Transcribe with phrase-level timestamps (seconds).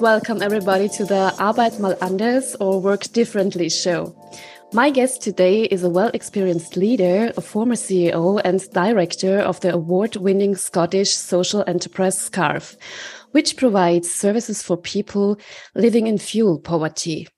[0.00, 4.16] welcome everybody to the Arbeit mal anders or Work Differently show.
[4.72, 9.74] My guest today is a well experienced leader, a former CEO, and director of the
[9.74, 12.78] award winning Scottish social enterprise SCARF,
[13.32, 15.38] which provides services for people
[15.74, 17.28] living in fuel poverty.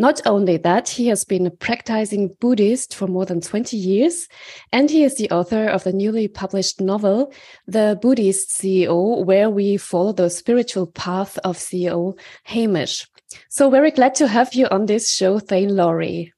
[0.00, 4.28] Not only that, he has been a practicing Buddhist for more than 20 years,
[4.72, 7.34] and he is the author of the newly published novel,
[7.66, 13.06] The Buddhist CEO, where we follow the spiritual path of CEO Hamish.
[13.50, 16.32] So, very glad to have you on this show, Thane Lawrie.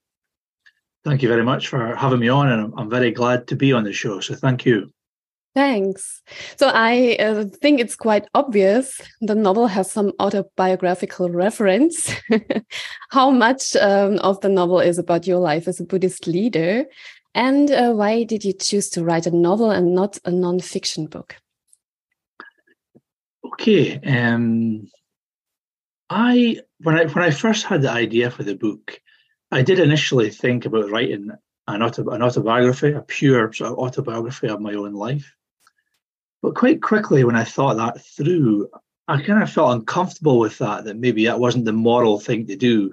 [1.04, 3.84] Thank you very much for having me on, and I'm very glad to be on
[3.84, 4.18] the show.
[4.18, 4.90] So, thank you.
[5.54, 6.22] Thanks.
[6.56, 12.10] So I uh, think it's quite obvious the novel has some autobiographical reference.
[13.10, 16.86] How much um, of the novel is about your life as a Buddhist leader?
[17.34, 21.36] And uh, why did you choose to write a novel and not a non-fiction book?
[23.44, 24.00] Okay.
[24.00, 24.88] Um,
[26.08, 29.00] I when I when I first had the idea for the book,
[29.50, 31.30] I did initially think about writing
[31.68, 35.34] an, auto, an autobiography, a pure sort of autobiography of my own life.
[36.42, 38.68] But quite quickly, when I thought that through,
[39.06, 42.56] I kind of felt uncomfortable with that, that maybe that wasn't the moral thing to
[42.56, 42.92] do.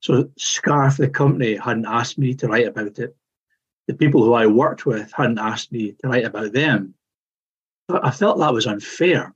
[0.00, 3.14] So, Scarf, the company, hadn't asked me to write about it.
[3.86, 6.94] The people who I worked with hadn't asked me to write about them.
[7.86, 9.34] But I felt that was unfair.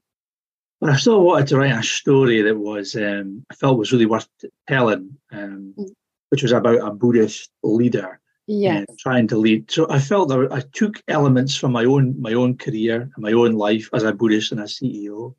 [0.81, 4.07] But I still wanted to write a story that was um, I felt was really
[4.07, 4.29] worth
[4.67, 5.89] telling, um, mm.
[6.31, 10.61] which was about a Buddhist leader yeah trying to lead so i felt that i
[10.73, 14.51] took elements from my own my own career and my own life as a buddhist
[14.51, 15.33] and a ceo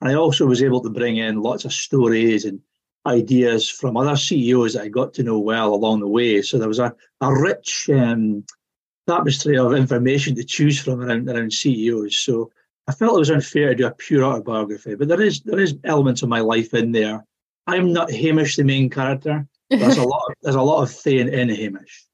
[0.00, 2.60] and i also was able to bring in lots of stories and
[3.06, 6.42] ideas from other ceos that i got to know well along the way.
[6.42, 8.44] So there was a, a rich um,
[9.08, 12.50] tapestry of information to choose from around around ceos so
[12.88, 15.76] i felt it was unfair to do a pure autobiography but there is there is
[15.84, 17.24] elements of my life in there.
[17.66, 19.46] I'm not hamish the main character.
[19.70, 22.09] There's a lot of, there's a lot of thing in hamish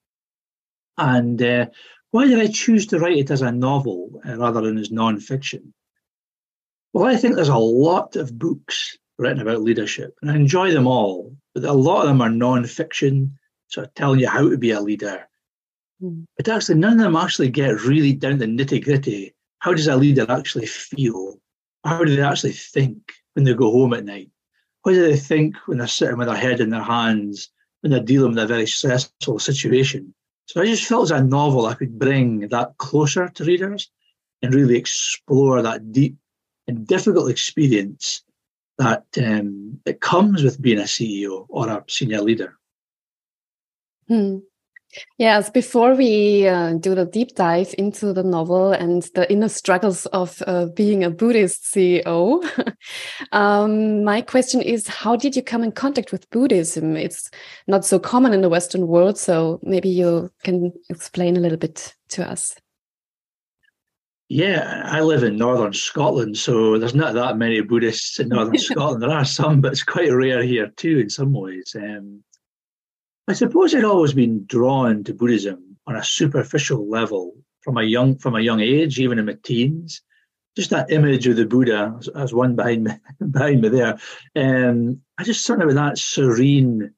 [0.98, 1.66] and uh,
[2.10, 5.74] why did I choose to write it as a novel uh, rather than as non-fiction?
[6.92, 10.86] Well, I think there's a lot of books written about leadership, and I enjoy them
[10.86, 14.70] all, but a lot of them are non-fiction, sort of telling you how to be
[14.70, 15.28] a leader.
[16.02, 16.24] Mm.
[16.36, 19.34] But actually, none of them actually get really down to nitty gritty.
[19.58, 21.40] How does a leader actually feel?
[21.84, 24.30] How do they actually think when they go home at night?
[24.82, 28.00] What do they think when they're sitting with their head in their hands, when they're
[28.00, 30.14] dealing with a very stressful situation?
[30.46, 33.90] So I just felt as a novel I could bring that closer to readers
[34.42, 36.16] and really explore that deep
[36.68, 38.22] and difficult experience
[38.78, 42.56] that um, that comes with being a CEO or a senior leader.
[44.08, 44.38] Hmm.
[45.18, 50.06] Yes, before we uh, do the deep dive into the novel and the inner struggles
[50.06, 52.44] of uh, being a Buddhist CEO,
[53.32, 56.96] um, my question is how did you come in contact with Buddhism?
[56.96, 57.30] It's
[57.66, 61.94] not so common in the Western world, so maybe you can explain a little bit
[62.10, 62.54] to us.
[64.28, 69.00] Yeah, I live in northern Scotland, so there's not that many Buddhists in northern Scotland.
[69.00, 71.76] There are some, but it's quite rare here too in some ways.
[71.78, 72.24] Um,
[73.28, 78.16] I suppose I'd always been drawn to Buddhism on a superficial level from a young
[78.18, 80.02] from a young age, even in my teens.
[80.56, 82.92] Just that image of the Buddha, as one behind me,
[83.30, 83.98] behind me there,
[84.36, 86.94] um, I just certainly with that serene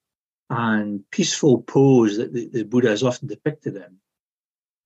[0.51, 3.99] and peaceful pose that the, the Buddha is often depicted in.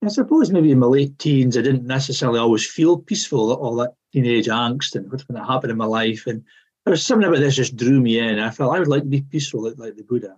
[0.03, 3.93] I suppose maybe in my late teens, I didn't necessarily always feel peaceful, all that
[4.11, 6.27] teenage angst and what's going to happen in my life.
[6.27, 6.43] And
[6.83, 8.39] there was something about this just drew me in.
[8.39, 10.35] I felt I would like to be peaceful like, like the Buddha.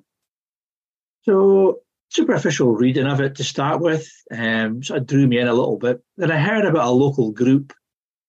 [1.25, 5.53] So superficial reading of it to start with, um, sort of drew me in a
[5.53, 5.99] little bit.
[6.17, 7.73] Then I heard about a local group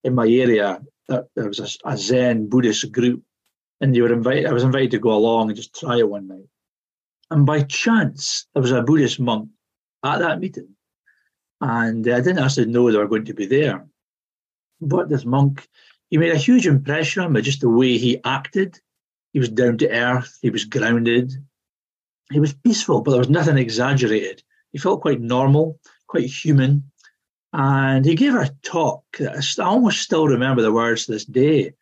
[0.03, 3.23] in my area that there was a, a Zen Buddhist group,
[3.83, 4.47] and you were invited.
[4.47, 6.49] I was invited to go along and just try it one night.
[7.31, 9.51] And by chance, there was a Buddhist monk
[10.03, 10.69] at that meeting,
[11.61, 13.87] and I didn't actually know they were going to be there.
[14.81, 15.69] But this monk,
[16.09, 18.81] he made a huge impression on me, just the way he acted.
[19.35, 20.39] He was down to earth.
[20.41, 21.35] He was grounded
[22.31, 24.43] he was peaceful, but there was nothing exaggerated.
[24.73, 25.79] He felt quite normal,
[26.09, 26.91] quite human.
[27.53, 31.73] And he gave a talk that I almost still remember the words to this day.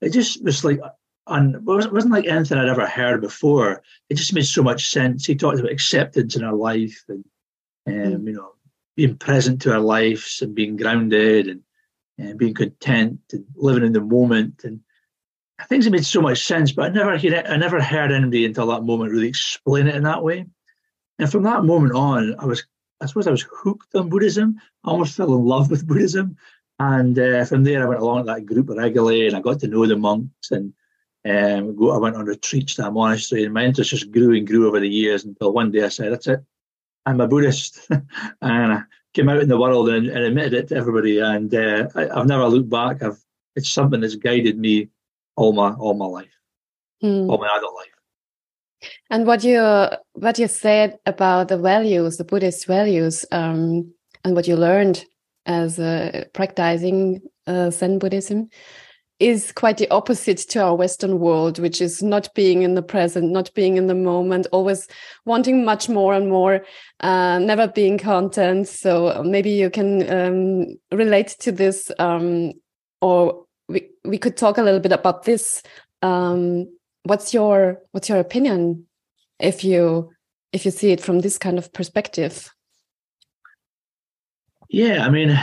[0.00, 0.80] It just was like,
[1.26, 3.82] and it wasn't like anything I'd ever heard before.
[4.10, 5.24] It just made so much sense.
[5.24, 7.24] He talked about acceptance in our life and,
[7.86, 8.26] um, mm.
[8.26, 8.52] you know,
[8.96, 11.62] being present to our lives and being grounded and,
[12.18, 14.62] and being content and living in the moment.
[14.64, 14.80] And
[15.68, 18.82] things made so much sense, but I never heard I never heard anybody until that
[18.82, 20.46] moment really explain it in that way.
[21.18, 22.64] And from that moment on, I was,
[23.00, 24.56] I suppose I was hooked on Buddhism.
[24.84, 26.36] I almost fell in love with Buddhism.
[26.78, 29.68] And uh, from there, I went along with that group regularly and I got to
[29.68, 30.72] know the monks and
[31.24, 34.46] um, go, I went on retreats to a monastery and my interest just grew and
[34.46, 36.40] grew over the years until one day I said, that's it.
[37.06, 37.88] I'm a Buddhist.
[37.90, 38.82] and I
[39.12, 41.20] came out in the world and, and admitted it to everybody.
[41.20, 43.02] And uh, I, have never looked back.
[43.02, 43.22] I've,
[43.54, 44.88] it's something that's guided me
[45.36, 46.34] all my, all my life,
[47.02, 47.28] mm.
[47.28, 47.88] all my adult life.
[49.10, 49.60] And what you
[50.12, 53.92] what you said about the values, the Buddhist values, um,
[54.24, 55.04] and what you learned
[55.46, 58.50] as uh, practicing uh, Zen Buddhism,
[59.20, 63.30] is quite the opposite to our Western world, which is not being in the present,
[63.30, 64.88] not being in the moment, always
[65.24, 66.64] wanting much more and more,
[67.00, 68.68] uh, never being content.
[68.68, 72.52] So maybe you can um, relate to this, um,
[73.00, 75.62] or we we could talk a little bit about this.
[76.02, 76.68] Um,
[77.04, 78.86] what's your what's your opinion
[79.38, 80.10] if you
[80.52, 82.50] if you see it from this kind of perspective?
[84.70, 85.38] Yeah, I mean,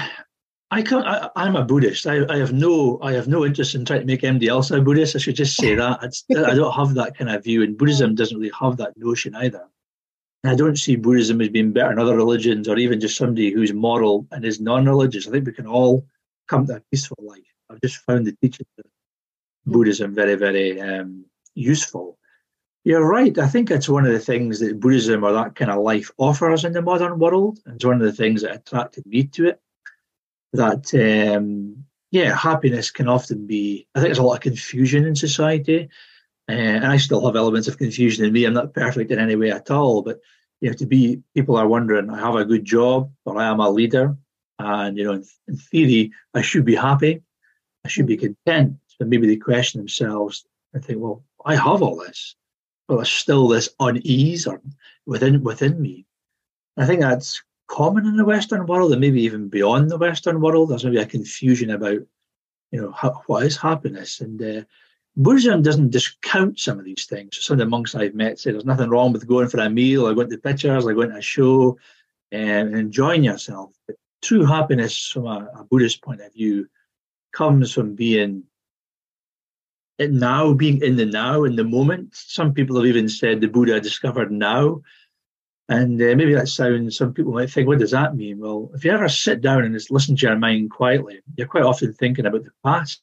[0.72, 1.06] I can't.
[1.06, 2.08] I, am a Buddhist.
[2.08, 3.00] I, I, have no.
[3.02, 5.16] I have no interest in trying to make MD else a Buddhist.
[5.16, 6.00] I should just say that.
[6.02, 9.36] It's, I don't have that kind of view, and Buddhism doesn't really have that notion
[9.36, 9.68] either.
[10.44, 13.52] And I don't see Buddhism as being better than other religions, or even just somebody
[13.52, 15.28] who's moral and is non-religious.
[15.28, 16.06] I think we can all
[16.48, 17.51] come to a peaceful life.
[17.72, 18.86] I've just found the teachings of
[19.66, 21.26] Buddhism very, very um,
[21.56, 22.18] useful.
[22.84, 23.38] You're right.
[23.38, 26.66] I think it's one of the things that Buddhism or that kind of life offers
[26.66, 27.60] in the modern world.
[27.68, 29.62] It's one of the things that attracted me to it
[30.54, 33.88] that um, yeah, happiness can often be.
[33.96, 35.90] I think there's a lot of confusion in society,
[36.50, 38.46] uh, and I still have elements of confusion in me.
[38.46, 40.20] I'm not perfect in any way at all, but
[40.60, 43.60] you know, to be people are wondering, I have a good job, or I am
[43.60, 44.18] a leader,
[44.60, 47.22] and you know, in, in theory, I should be happy,
[47.86, 48.78] I should be content.
[49.00, 52.36] But maybe they question themselves and think, well, I have all this,
[52.88, 54.62] but there's still this unease or
[55.08, 56.06] within within me.
[56.78, 60.70] I think that's common in the Western world and maybe even beyond the Western world.
[60.70, 62.00] There's maybe a confusion about,
[62.72, 64.22] you know, how, what is happiness.
[64.22, 64.62] And uh,
[65.18, 67.44] Buddhism doesn't discount some of these things.
[67.44, 70.08] Some of the monks I've met say there's nothing wrong with going for a meal
[70.08, 71.78] or going to pictures or going to a show
[72.32, 73.74] and enjoying yourself.
[73.88, 76.68] But true happiness from a, a Buddhist point of view
[77.32, 78.44] comes from being
[80.00, 82.16] in now, being in the now, in the moment.
[82.16, 84.82] Some people have even said the Buddha discovered now.
[85.70, 88.40] And uh, maybe that sounds, some people might think, what does that mean?
[88.40, 91.64] Well, if you ever sit down and just listen to your mind quietly, you're quite
[91.64, 93.02] often thinking about the past.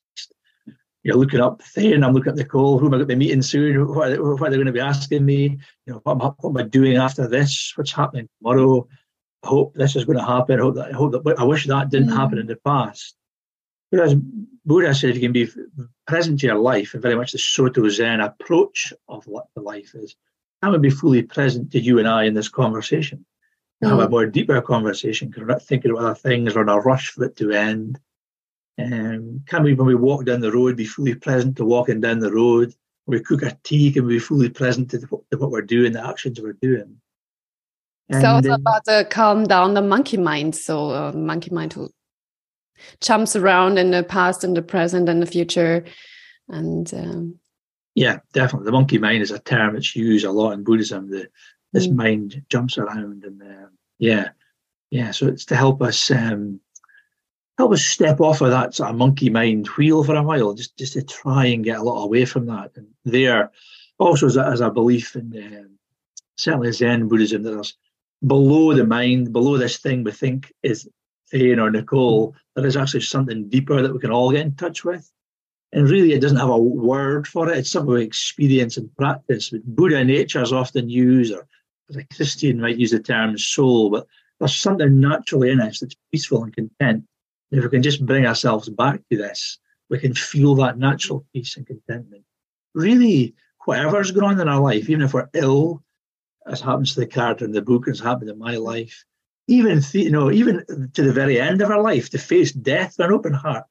[1.03, 3.25] You're looking up Thane, I'm looking at the call, who am I going to be
[3.27, 3.89] meeting soon?
[3.89, 5.59] What are, what are they going to be asking me?
[5.87, 7.73] You know, what am, I, what am I doing after this?
[7.77, 8.87] What's happening tomorrow?
[9.45, 10.59] I hope this is going to happen.
[10.59, 12.17] I hope that, I hope that, I wish that didn't mm.
[12.17, 13.15] happen in the past.
[13.91, 14.15] Whereas
[14.67, 15.49] Buddha said you can be
[16.07, 19.95] present to your life, and very much the Soto Zen approach of what the life
[19.95, 20.15] is
[20.63, 23.25] I would be fully present to you and I in this conversation.
[23.83, 23.91] Mm.
[23.91, 24.11] Have a mm.
[24.11, 27.25] more deeper conversation because we're not thinking about other things or in a rush for
[27.25, 28.01] it to end.
[28.79, 32.19] Um, can we, when we walk down the road, be fully present to walking down
[32.21, 32.75] the road?
[33.05, 35.63] When we cook our tea, can we be fully present to, the, to what we're
[35.63, 37.01] doing, the actions we're doing?
[38.11, 40.57] And, so it's about the calm down the monkey mind.
[40.57, 41.91] So uh, monkey mind who
[43.01, 45.85] jumps around in the past and the present and the future,
[46.49, 47.39] and um,
[47.95, 48.67] yeah, definitely.
[48.67, 51.11] The monkey mind is a term that's used a lot in Buddhism.
[51.11, 51.29] The
[51.73, 51.97] this mm.
[51.97, 53.69] mind jumps around, and uh,
[53.99, 54.29] yeah,
[54.91, 55.11] yeah.
[55.11, 56.61] So it's to help us um,
[57.59, 60.77] help us step off of that sort of monkey mind wheel for a while, just
[60.79, 62.71] just to try and get a lot away from that.
[62.77, 63.51] And there,
[63.99, 65.69] also as a, as a belief in uh,
[66.37, 67.77] certainly Zen Buddhism, that there's
[68.27, 70.89] below the mind, below this thing we think is
[71.31, 74.85] Thane or Nicole, there is actually something deeper that we can all get in touch
[74.85, 75.11] with.
[75.73, 77.59] And really, it doesn't have a word for it.
[77.59, 79.51] It's something we experience and practice.
[79.51, 81.47] But Buddha nature is often used, or
[81.89, 84.07] as a Christian might use the term soul, but
[84.39, 87.05] there's something naturally in us that's peaceful and content.
[87.51, 91.27] And if we can just bring ourselves back to this, we can feel that natural
[91.33, 92.25] peace and contentment.
[92.75, 93.35] Really,
[93.67, 95.83] whatever's going on in our life, even if we're ill,
[96.47, 99.05] as happens to the character in the book, has happened in my life,
[99.49, 103.07] even you know, even to the very end of our life, to face death with
[103.07, 103.65] an open heart,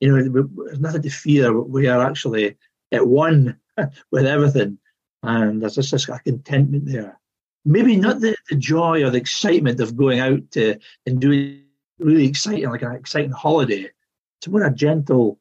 [0.00, 1.58] you know, there's nothing to fear.
[1.58, 2.56] We are actually
[2.92, 3.58] at one
[4.10, 4.78] with everything.
[5.22, 7.18] And there's just a contentment there.
[7.64, 11.62] Maybe not the, the joy or the excitement of going out to, and doing
[11.98, 13.90] really exciting, like an exciting holiday.
[14.38, 15.38] It's more a gentle,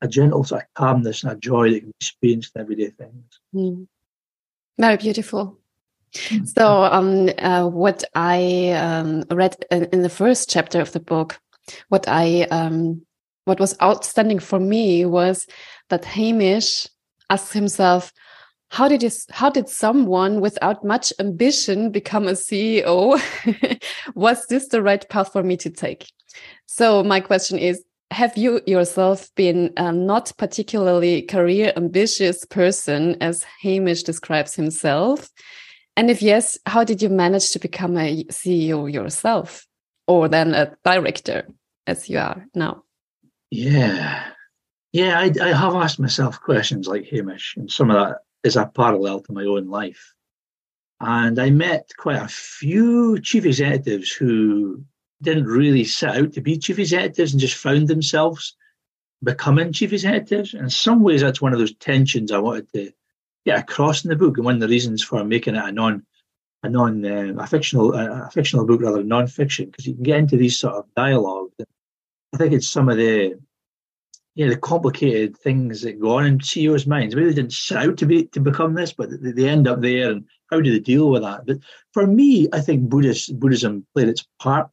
[0.00, 3.40] a gentle sort of calmness and a joy that can be experienced in everyday things.
[3.54, 3.86] Mm.
[4.78, 5.58] Very beautiful.
[6.16, 6.44] Hmm.
[6.44, 11.38] So, um, uh, what I um, read in, in, the first chapter of the book,
[11.88, 13.02] what I um,
[13.44, 15.46] what was outstanding for me was
[15.88, 16.86] that Hamish
[17.30, 18.12] asked himself,
[18.70, 23.18] how did you how did someone without much ambition become a ceo
[24.14, 26.06] was this the right path for me to take?
[26.66, 33.44] So my question is have you yourself been a not particularly career ambitious person as
[33.62, 35.30] hamish describes himself
[35.98, 39.66] and if yes how did you manage to become a ceo yourself
[40.06, 41.46] or then a director
[41.86, 42.82] as you are now
[43.50, 44.24] yeah
[44.92, 48.66] yeah i, I have asked myself questions like hamish and some of that is a
[48.66, 50.14] parallel to my own life.
[51.00, 54.84] And I met quite a few chief executives who
[55.22, 58.56] didn't really set out to be chief executives and just found themselves
[59.22, 60.54] becoming chief executives.
[60.54, 62.92] And in some ways, that's one of those tensions I wanted to
[63.48, 66.04] get across in the book, and one of the reasons for making it a non
[66.62, 70.18] a non uh, a fictional a fictional book rather than non-fiction because you can get
[70.18, 71.50] into these sort of dialogue.
[72.34, 73.38] I think it's some of the
[74.38, 77.16] you know, the complicated things that go on in CEOs' minds.
[77.16, 80.12] Maybe they didn't set out to be to become this, but they, end up there,
[80.12, 81.44] and how do they deal with that?
[81.44, 81.58] But
[81.92, 84.70] for me, I think Buddhist Buddhism played its part,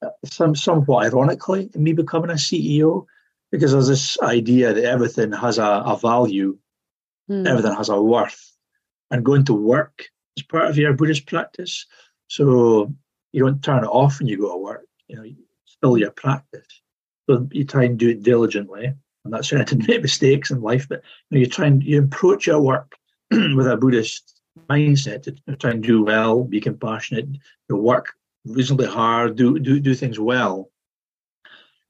[0.00, 3.06] uh, some somewhat ironically, in me becoming a CEO,
[3.50, 6.56] because there's this idea that everything has a, a value,
[7.32, 7.46] mm.
[7.46, 8.52] everything has a worth,
[9.10, 11.86] and going to work is part of your Buddhist practice.
[12.28, 12.92] So
[13.32, 14.86] you don't turn it off when you go to work.
[15.08, 15.36] You know, it's
[15.66, 16.66] still your practice.
[17.28, 18.92] So you try and do it diligently.
[19.24, 21.82] I'm not saying I didn't make mistakes in life, but you, know, you try and
[21.82, 22.96] you approach your work
[23.30, 27.26] with a Buddhist mindset to try and do well, be compassionate,
[27.68, 30.70] know, work reasonably hard, do do do things well.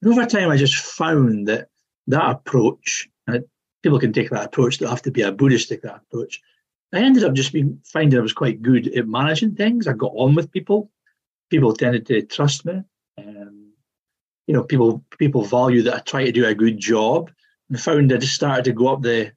[0.01, 1.69] And over time, I just found that
[2.09, 3.45] that approach, and
[3.83, 6.41] people can take that approach, they have to be a Buddhist take that approach.
[6.93, 9.87] I ended up just being finding I was quite good at managing things.
[9.87, 10.91] I got on with people.
[11.51, 12.83] People tended to trust me.
[13.19, 13.73] Um,
[14.47, 17.31] you know, people people value that I try to do a good job.
[17.71, 19.33] And found I just started to go up the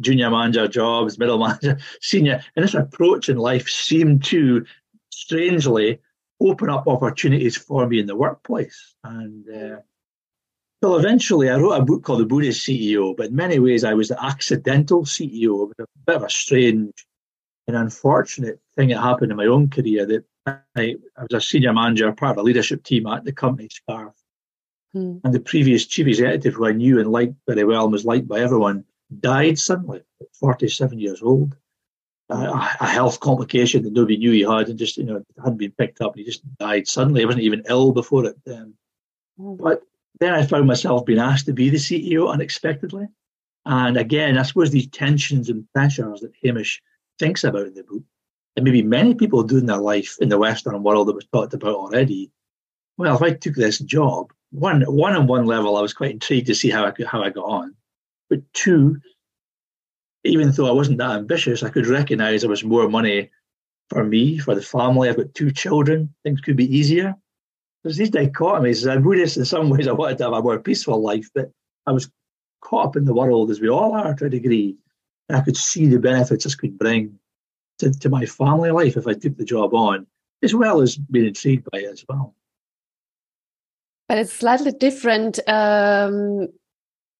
[0.00, 4.64] junior manager jobs, middle manager, senior, and this approach in life seemed to
[5.10, 6.00] strangely
[6.40, 8.94] open up opportunities for me in the workplace.
[9.02, 9.80] And uh,
[10.80, 13.94] well, eventually I wrote a book called The Buddhist CEO, but in many ways I
[13.94, 15.62] was the accidental CEO.
[15.62, 17.06] It was a bit of a strange
[17.66, 21.72] and unfortunate thing that happened in my own career that I, I was a senior
[21.72, 24.14] manager, part of a leadership team at the company Scarf.
[24.92, 25.18] Hmm.
[25.24, 28.28] And the previous chief executive, who I knew and liked very well and was liked
[28.28, 28.84] by everyone,
[29.20, 31.56] died suddenly at 47 years old.
[32.30, 35.72] Uh, a health complication that nobody knew he had and just, you know, hadn't been
[35.72, 36.12] picked up.
[36.12, 37.20] And he just died suddenly.
[37.20, 38.36] He wasn't even ill before it.
[38.46, 38.74] Um,
[39.38, 39.82] but
[40.20, 43.06] then I found myself being asked to be the CEO unexpectedly.
[43.64, 46.80] And again, I suppose these tensions and pressures that Hamish
[47.18, 48.02] thinks about in the book,
[48.56, 51.54] and maybe many people do in their life in the Western world that was talked
[51.54, 52.30] about already.
[52.96, 56.46] Well, if I took this job, one one on one level, I was quite intrigued
[56.46, 57.74] to see how I could, how I got on.
[58.30, 59.00] But two,
[60.24, 63.30] even though I wasn't that ambitious, I could recognise there was more money
[63.90, 65.08] for me, for the family.
[65.08, 66.14] I've got two children.
[66.22, 67.14] Things could be easier.
[67.82, 68.78] There's these dichotomies.
[68.78, 71.50] As a Buddhist, in some ways, I wanted to have a more peaceful life, but
[71.86, 72.10] I was
[72.60, 74.76] caught up in the world as we all are to a degree.
[75.28, 77.18] And I could see the benefits this could bring
[77.78, 80.06] to, to my family life if I took the job on,
[80.42, 82.34] as well as being intrigued by it as well.
[84.08, 86.48] But it's slightly different um,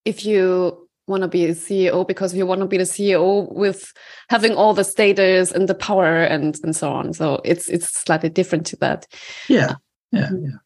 [0.04, 3.92] if you want to be a CEO because you want to be the CEO with
[4.28, 7.12] having all the status and the power and and so on.
[7.12, 9.06] So it's it's slightly different to that.
[9.48, 9.74] Yeah,
[10.12, 10.44] yeah, mm-hmm.
[10.44, 10.56] yeah.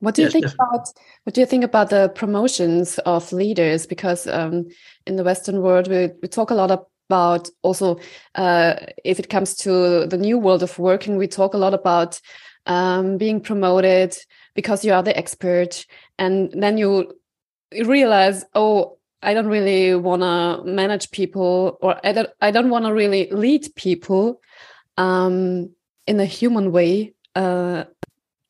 [0.00, 0.66] What do you think definitely.
[0.70, 0.88] about
[1.22, 3.86] what do you think about the promotions of leaders?
[3.86, 4.66] Because um,
[5.06, 7.98] in the Western world, we, we talk a lot about also
[8.34, 8.74] uh,
[9.04, 12.20] if it comes to the new world of working, we talk a lot about
[12.66, 14.16] um, being promoted
[14.54, 15.86] because you are the expert
[16.18, 17.12] and then you
[17.86, 22.84] realize oh i don't really want to manage people or i don't, I don't want
[22.84, 24.40] to really lead people
[24.96, 25.70] um,
[26.06, 27.84] in a human way uh,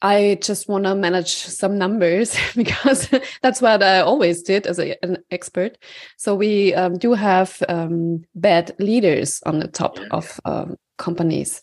[0.03, 3.09] i just want to manage some numbers because
[3.43, 5.79] that's what i always did as a, an expert.
[6.17, 11.61] So we um, do have um, bad leaders on the top of um, companies.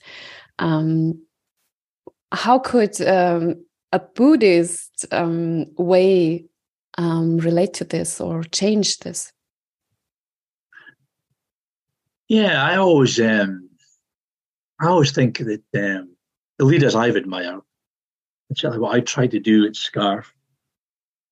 [0.60, 1.22] Um,
[2.32, 6.46] how could um, a Buddhist um, way
[6.98, 9.32] um, relate to this or change this?
[12.28, 13.70] Yeah, I always um,
[14.80, 16.16] I always think that um,
[16.58, 17.62] the leaders I've admired,
[18.52, 20.34] actually what I tried to do at Scarf,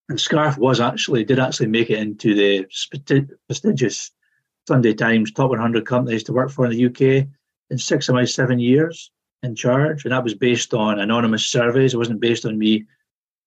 [0.07, 2.65] and Scarf was actually did actually make it into the
[3.47, 4.11] prestigious
[4.67, 7.27] Sunday Times top 100 companies to work for in the UK
[7.69, 9.11] in six of my seven years
[9.43, 11.93] in charge, and that was based on anonymous surveys.
[11.93, 12.85] It wasn't based on me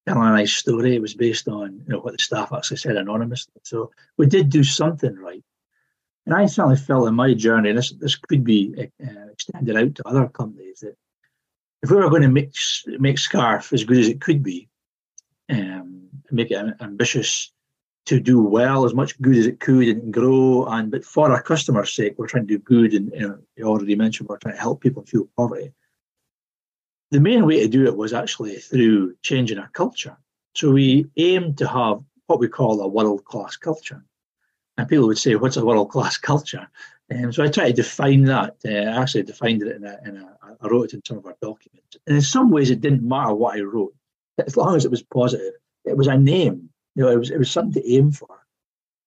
[0.06, 0.94] telling a nice story.
[0.94, 3.60] It was based on you know what the staff actually said anonymously.
[3.64, 5.42] So we did do something right.
[6.26, 9.94] And I certainly felt in my journey, and this, this could be uh, extended out
[9.96, 10.96] to other companies, that
[11.82, 12.54] if we were going to make,
[12.98, 14.68] make Scarf as good as it could be,
[15.48, 17.52] um, make it ambitious
[18.06, 21.42] to do well as much good as it could and grow, and but for our
[21.42, 24.54] customers' sake, we're trying to do good, and you, know, you already mentioned we're trying
[24.54, 25.72] to help people fuel poverty.
[27.10, 30.16] The main way to do it was actually through changing our culture.
[30.54, 34.04] So we aimed to have what we call a world class culture.
[34.78, 36.68] And people would say, What's a world class culture?
[37.10, 38.56] And um, so I tried to define that.
[38.64, 41.26] Uh, I actually defined it in a, in a, I wrote it in some of
[41.26, 41.96] our documents.
[42.06, 43.94] And in some ways, it didn't matter what I wrote,
[44.44, 45.52] as long as it was positive.
[45.84, 48.28] It was a name, you know, it was, it was something to aim for.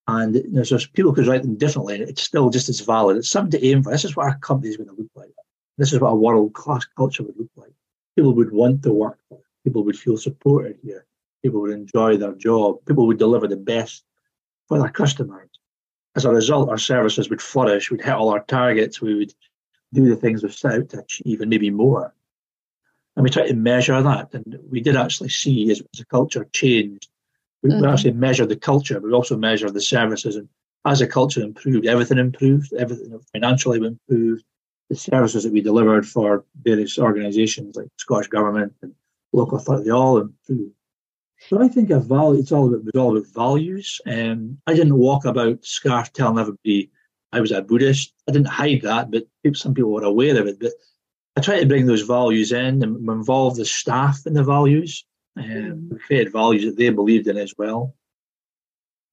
[0.08, 3.18] And you know, so people could write them differently, it's still just as valid.
[3.18, 3.92] It's something to aim for.
[3.92, 5.32] This is what our company is going to look like.
[5.78, 7.74] This is what a world class culture would look like.
[8.16, 9.40] People would want to work for.
[9.64, 11.06] People would feel supported here.
[11.42, 12.86] People would enjoy their job.
[12.86, 14.04] People would deliver the best
[14.68, 15.50] for their customers.
[16.16, 17.92] As a result, our services would flourish.
[17.92, 19.02] We'd hit all our targets.
[19.02, 19.34] We would
[19.94, 22.14] do the things we set out to achieve and maybe more.
[23.16, 24.34] And we tried to measure that.
[24.34, 27.10] And we did actually see as, as the culture changed,
[27.64, 27.82] we, mm-hmm.
[27.82, 30.36] we actually measured the culture, but we also measured the services.
[30.36, 30.48] And
[30.86, 32.74] as the culture improved, everything improved.
[32.74, 34.44] Everything financially improved.
[34.90, 38.94] The services that we delivered for various organisations like Scottish Government and
[39.34, 40.76] local authority, they all improved.
[41.40, 44.02] So I think a value, it's all about, it was all about values.
[44.08, 46.92] Um, I didn't walk about scarf telling everybody
[47.32, 48.14] I was a Buddhist.
[48.28, 49.26] I didn't hide that, but
[49.56, 50.60] some people were aware of it.
[50.60, 50.72] But
[51.36, 55.06] I tried to bring those values in and involve the staff in the values.
[55.38, 57.94] Um, we created values that they believed in as well.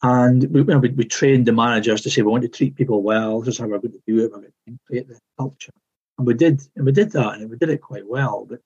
[0.05, 3.41] And we, we, we trained the managers to say we want to treat people well.
[3.41, 4.33] This is how we're going to do it.
[4.33, 5.73] We're going to create the culture,
[6.19, 8.45] and we did, and we did that, and we did it quite well.
[8.49, 8.61] But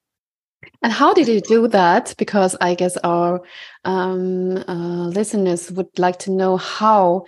[0.83, 2.15] and how did you do that?
[2.19, 3.43] Because I guess our
[3.85, 7.25] um, uh, listeners would like to know how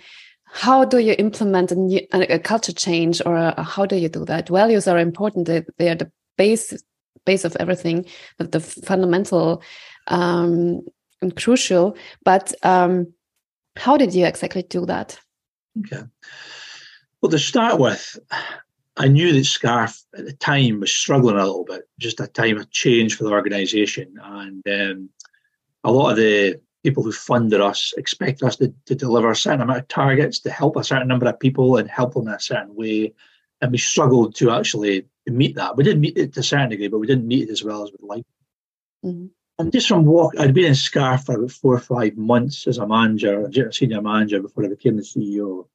[0.51, 4.25] how do you implement a, new, a culture change, or a, how do you do
[4.25, 4.49] that?
[4.49, 6.73] Values are important; they, they are the base
[7.25, 8.05] base of everything,
[8.37, 9.61] the, the fundamental
[10.07, 10.81] um,
[11.21, 11.95] and crucial.
[12.23, 13.13] But um,
[13.75, 15.19] how did you exactly do that?
[15.79, 16.03] Okay.
[17.21, 18.17] Well, to start with,
[18.99, 22.57] I knew that Scarf at the time was struggling a little bit, just a time
[22.57, 24.19] of change for the organisation.
[24.21, 25.09] And um,
[25.85, 29.61] a lot of the people who funded us expect us to, to deliver a certain
[29.61, 32.39] amount of targets, to help a certain number of people and help them in a
[32.41, 33.13] certain way.
[33.61, 35.77] And we struggled to actually meet that.
[35.77, 37.83] We did meet it to a certain degree, but we didn't meet it as well
[37.83, 38.25] as we'd like.
[39.05, 39.27] Mm-hmm.
[39.59, 42.77] And just from walk, I'd been in Scarf for about four or five months as
[42.77, 45.67] a manager, a senior manager before I became the CEO.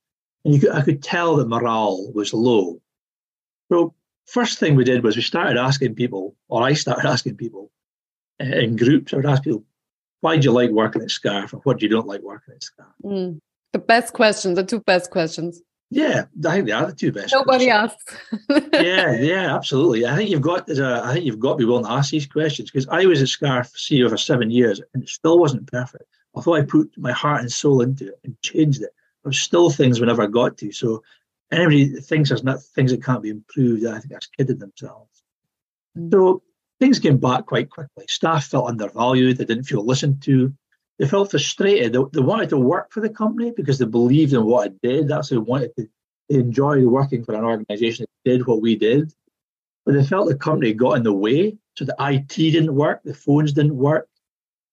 [0.45, 2.81] And could, I could tell that morale was low.
[3.71, 3.95] So
[4.27, 7.71] first thing we did was we started asking people, or I started asking people
[8.41, 9.13] uh, in groups.
[9.13, 9.65] I would ask people,
[10.21, 12.63] why do you like working at Scarf, and what do you don't like working at
[12.63, 12.89] Scarf?
[13.05, 13.41] Mm,
[13.73, 15.61] the best questions, the two best questions.
[15.91, 17.33] Yeah, I think they are the two best.
[17.33, 18.03] Nobody questions.
[18.51, 18.69] asks.
[18.73, 20.07] yeah, yeah, absolutely.
[20.07, 20.67] I think you've got.
[20.67, 23.23] To, I think you've got to be willing to ask these questions because I was
[23.23, 26.05] at Scarf CEO for seven years and it still wasn't perfect.
[26.35, 28.91] Although I put my heart and soul into it and changed it,
[29.23, 30.73] there were still things we never got to.
[30.73, 31.03] So
[31.55, 35.23] anybody thinks there's not things that can't be improved, I think that's kidding themselves.
[35.97, 36.11] Mm.
[36.13, 36.43] So
[36.81, 38.05] things came back quite quickly.
[38.09, 39.39] Staff felt undervalued.
[39.39, 40.53] They didn't feel listened to.
[40.99, 41.93] They felt frustrated.
[41.93, 45.09] They, they wanted to work for the company because they believed in what it did.
[45.09, 45.89] That's they wanted to.
[46.29, 49.13] They enjoyed working for an organisation that did what we did.
[49.85, 51.59] But they felt the company got in the way.
[51.77, 53.03] So the IT didn't work.
[53.05, 54.09] The phones didn't work.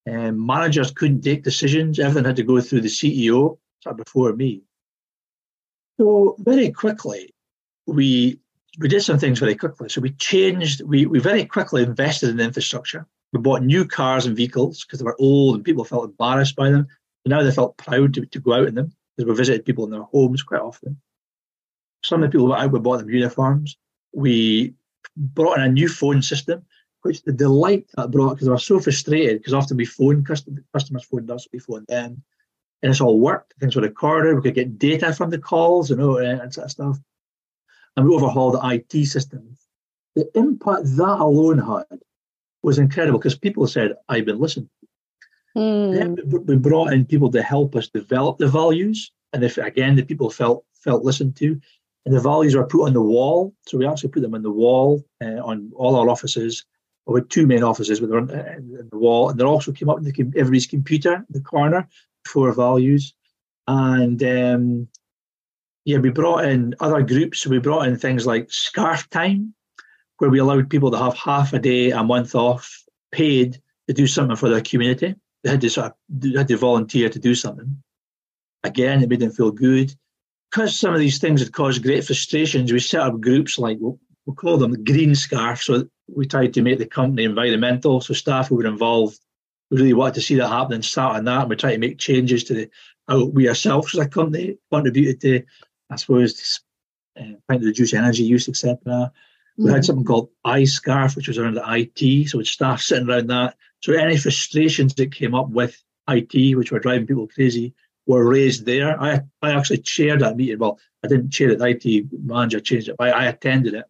[0.06, 2.00] And managers couldn't take decisions.
[2.00, 3.58] Everything had to go through the CEO.
[3.82, 4.62] So before me.
[6.00, 7.34] So very quickly,
[7.86, 8.40] we
[8.80, 9.90] we did some things very quickly.
[9.90, 10.82] So we changed.
[10.84, 13.06] We we very quickly invested in infrastructure.
[13.34, 16.70] We bought new cars and vehicles because they were old and people felt embarrassed by
[16.70, 16.88] them.
[17.24, 19.86] But now they felt proud to, to go out in them because we visited people
[19.86, 21.00] in their homes quite often.
[22.04, 23.78] Some of the people went out, we bought them uniforms.
[24.14, 24.74] We
[25.16, 26.66] brought in a new phone system,
[27.04, 30.64] which the delight that brought because they were so frustrated because often we phone customers,
[30.74, 32.24] customers phoned us, we phoned them
[32.82, 33.54] and it's all worked.
[33.60, 34.36] Things were recorded.
[34.36, 36.98] We could get data from the calls, you know, and sort of stuff.
[37.96, 39.68] And we overhauled the IT systems.
[40.16, 42.00] The impact that alone had
[42.64, 44.70] was incredible because people said, "I've been listened."
[45.56, 45.94] Mm.
[45.94, 50.04] Then we brought in people to help us develop the values, and if again the
[50.04, 51.60] people felt felt listened to,
[52.06, 53.54] and the values are put on the wall.
[53.68, 56.66] So we actually put them on the wall uh, on all our offices.
[57.08, 58.60] We had two main offices, but they're on, uh,
[58.92, 61.88] the wall, and they also came up in the, everybody's computer in the corner
[62.28, 63.14] core values.
[63.68, 64.88] And um,
[65.86, 67.48] yeah, we brought in other groups.
[67.48, 69.54] We brought in things like scarf time,
[70.18, 74.08] where we allowed people to have half a day, a month off, paid to do
[74.08, 75.16] something for their community.
[75.44, 77.82] They had to sort of they had to volunteer to do something.
[78.64, 79.94] Again, it made them feel good.
[80.52, 83.98] because some of these things had caused great frustrations, we set up groups like we'll,
[84.26, 85.62] we'll call them Green Scarf.
[85.64, 88.02] So we tried to make the company environmental.
[88.02, 89.20] So staff who were involved
[89.72, 91.42] really wanted to see that happen and start on that.
[91.42, 92.70] And we're trying to make changes to the,
[93.08, 95.44] how we ourselves as a company contributed to,
[95.90, 96.60] I suppose,
[97.20, 99.12] uh, trying to reduce energy use, etc.
[99.58, 99.74] We mm-hmm.
[99.74, 102.30] had something called iScarf, which was around the IT.
[102.30, 103.56] So it's staff sitting around that.
[103.82, 107.74] So any frustrations that came up with IT, which were driving people crazy,
[108.08, 109.00] were raised there.
[109.02, 110.60] I I actually chaired that meeting.
[110.60, 111.60] Well, I didn't chair it.
[111.60, 112.96] The IT manager changed it.
[113.00, 113.86] I, I attended it.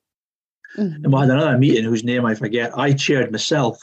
[0.78, 1.04] Mm-hmm.
[1.04, 2.78] And we had another meeting whose name I forget.
[2.78, 3.78] I chaired myself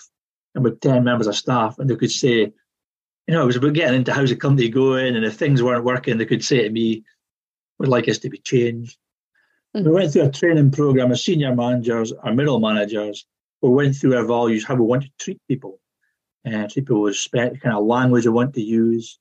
[0.58, 3.74] and with 10 members of staff, and they could say, you know, it was about
[3.74, 6.70] getting into how's the company going, and if things weren't working, they could say to
[6.70, 7.04] me,
[7.78, 8.98] would like us to be changed.
[9.76, 9.88] Mm-hmm.
[9.88, 13.24] We went through a training program of senior managers, our middle managers.
[13.62, 15.78] We went through our values, how we want to treat people,
[16.44, 19.18] and uh, treat people with respect, the kind of language we want to use.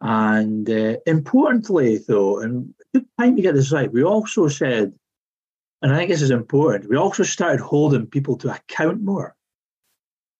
[0.00, 4.92] And uh, importantly, though, and it took time to get this right, we also said,
[5.82, 9.34] and I think this is important, we also started holding people to account more.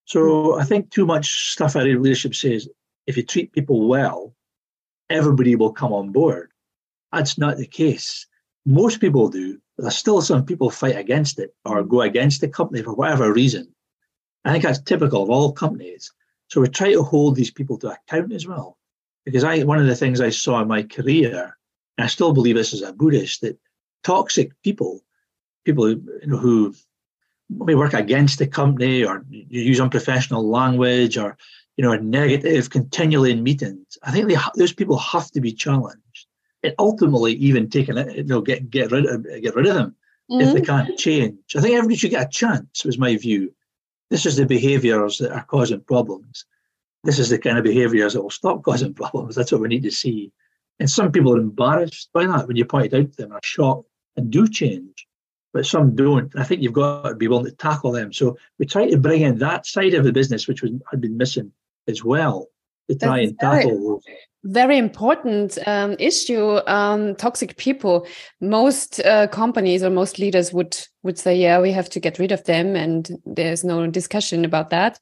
[0.05, 2.69] So I think too much stuff out of leadership says
[3.07, 4.35] if you treat people well,
[5.11, 6.51] everybody will come on board.
[7.13, 8.27] That's not the case.
[8.67, 12.49] Most people do, but there's still some people fight against it or go against the
[12.49, 13.75] company for whatever reason.
[14.45, 16.13] I think that's typical of all companies.
[16.49, 18.79] So we try to hold these people to account as well.
[19.25, 21.57] Because I one of the things I saw in my career,
[21.97, 23.59] and I still believe this as a Buddhist, that
[24.03, 25.01] toxic people,
[25.65, 26.75] people you know, who
[27.51, 31.37] we work against the company or use unprofessional language or
[31.77, 33.99] you know are negative continually in meetings.
[34.03, 36.27] I think they, those people have to be challenged
[36.63, 39.95] and ultimately even taken it you know get get rid of get rid of them
[40.31, 40.41] mm-hmm.
[40.41, 40.87] if they mm-hmm.
[40.87, 41.39] can't change.
[41.57, 43.55] I think everybody should get a chance was my view.
[44.11, 46.45] This is the behaviors that are causing problems.
[47.05, 49.35] This is the kind of behaviors that will stop causing problems.
[49.35, 50.33] That's what we need to see.
[50.81, 53.41] And some people are embarrassed by that when you point it out to them are
[53.45, 55.07] shocked and do change
[55.55, 56.33] but some don't.
[56.37, 58.13] I think you've got to be willing to tackle them.
[58.13, 61.17] So we try to bring in that side of the business, which was, had been
[61.17, 61.53] missing
[61.87, 62.49] as well,
[62.91, 66.59] to try That's and tackle very, very important um, issue.
[66.67, 68.07] Um, toxic people.
[68.41, 72.33] Most uh, companies or most leaders would would say, "Yeah, we have to get rid
[72.33, 74.99] of them," and there's no discussion about that.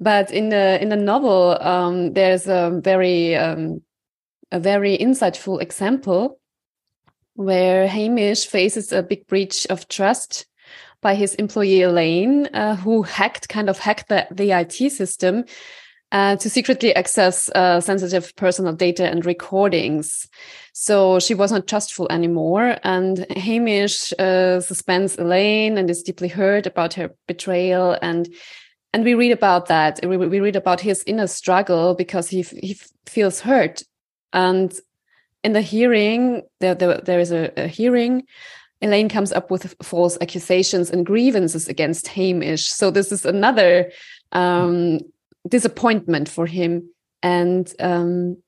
[0.00, 3.80] But in the in the novel, um, there's a very um,
[4.50, 6.40] a very insightful example
[7.34, 10.46] where Hamish faces a big breach of trust
[11.00, 15.44] by his employee Elaine, uh, who hacked, kind of hacked the, the IT system
[16.12, 20.28] uh, to secretly access uh, sensitive personal data and recordings.
[20.72, 22.78] So she was not trustful anymore.
[22.84, 27.98] And Hamish uh, suspends Elaine and is deeply hurt about her betrayal.
[28.00, 28.32] And
[28.92, 29.98] and we read about that.
[30.06, 33.82] We, we read about his inner struggle because he he feels hurt.
[34.32, 34.72] And
[35.44, 38.24] in the hearing, there, there, there is a, a hearing.
[38.80, 42.66] Elaine comes up with false accusations and grievances against Hamish.
[42.66, 43.92] So this is another
[44.32, 45.00] um,
[45.48, 46.88] disappointment for him.
[47.22, 48.38] And um,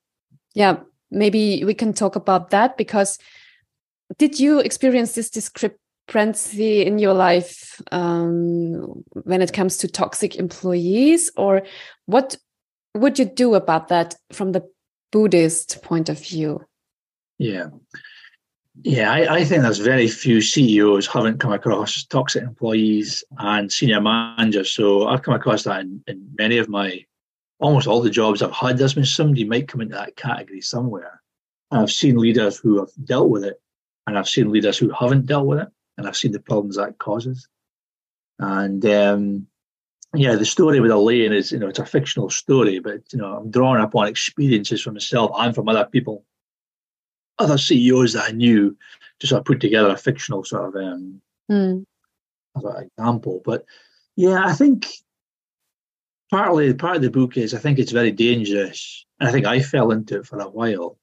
[0.54, 0.78] yeah,
[1.10, 3.18] maybe we can talk about that because
[4.18, 11.30] did you experience this discrepancy in your life um, when it comes to toxic employees,
[11.36, 11.62] or
[12.06, 12.36] what
[12.94, 14.62] would you do about that from the
[15.12, 16.64] Buddhist point of view?
[17.38, 17.68] Yeah.
[18.82, 24.02] Yeah, I, I, think there's very few CEOs haven't come across toxic employees and senior
[24.02, 24.72] managers.
[24.72, 27.04] So I've come across that in, in many of my,
[27.58, 28.76] almost all the jobs I've had.
[28.76, 31.22] There's been somebody might come into that category somewhere.
[31.70, 33.60] And I've seen leaders who have dealt with it,
[34.06, 36.98] and I've seen leaders who haven't dealt with it, and I've seen the problems that
[36.98, 37.48] causes.
[38.38, 39.46] And um,
[40.14, 43.36] yeah, the story with Elaine is, you know, it's a fictional story, but you know,
[43.36, 46.24] I'm drawing upon experiences from myself and from other people
[47.38, 48.76] other CEOs that I knew
[49.20, 51.20] to sort of put together a fictional sort of um,
[51.50, 51.84] mm.
[52.56, 53.42] example.
[53.44, 53.64] But
[54.16, 54.86] yeah, I think
[56.30, 59.60] partly part of the book is I think it's very dangerous, and I think I
[59.60, 60.98] fell into it for a while.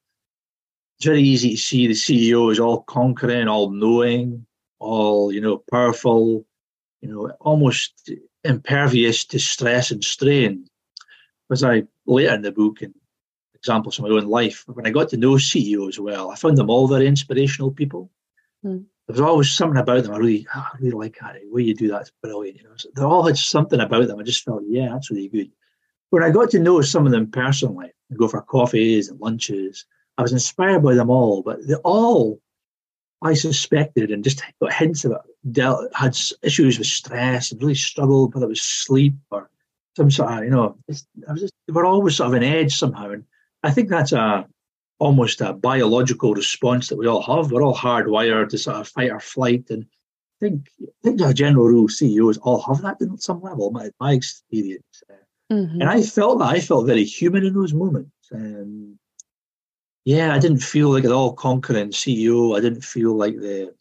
[0.98, 4.46] It's very easy to see the CEO is all conquering, all knowing,
[4.80, 6.46] all you know, powerful,
[7.02, 8.12] you know, almost
[8.44, 10.68] impervious to stress and strain.
[11.52, 12.94] As I later in the book and
[13.64, 14.66] examples from my own life.
[14.68, 18.12] When I got to know CEOs well, I found them all very inspirational people.
[18.66, 18.84] Mm.
[19.08, 21.46] There was always something about them I really, oh, I really like Harry.
[21.46, 22.58] The way you do that's brilliant.
[22.58, 24.20] You know, so they all had something about them.
[24.20, 25.50] I just felt, yeah, that's really good.
[26.10, 29.86] When I got to know some of them personally, and go for coffees and lunches,
[30.18, 31.42] I was inspired by them all.
[31.42, 32.42] But they all,
[33.22, 35.22] I suspected, and just got hints of it,
[35.54, 39.50] dealt, had issues with stress and really struggled, whether it was sleep or
[39.96, 40.78] some sort of, you know,
[41.28, 43.12] I was just, they were always sort of an edge somehow.
[43.12, 43.24] And
[43.64, 44.46] I think that's a
[45.00, 47.52] almost a biological response that we all have.
[47.52, 49.66] We're all hardwired to sort of fight or flight.
[49.70, 53.72] And I think, I think a general rule CEOs all have that at some level,
[53.72, 55.04] my, my experience.
[55.52, 55.82] Mm-hmm.
[55.82, 56.50] And I felt that.
[56.50, 58.12] I felt very human in those moments.
[58.34, 58.98] Um,
[60.06, 62.58] yeah, I didn't feel like an all conquering CEO.
[62.58, 63.74] I didn't feel like the.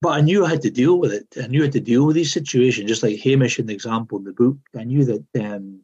[0.00, 1.26] But I knew I had to deal with it.
[1.42, 4.18] I knew I had to deal with these situations, just like Hamish in the example
[4.18, 4.58] in the book.
[4.76, 5.83] I knew that um,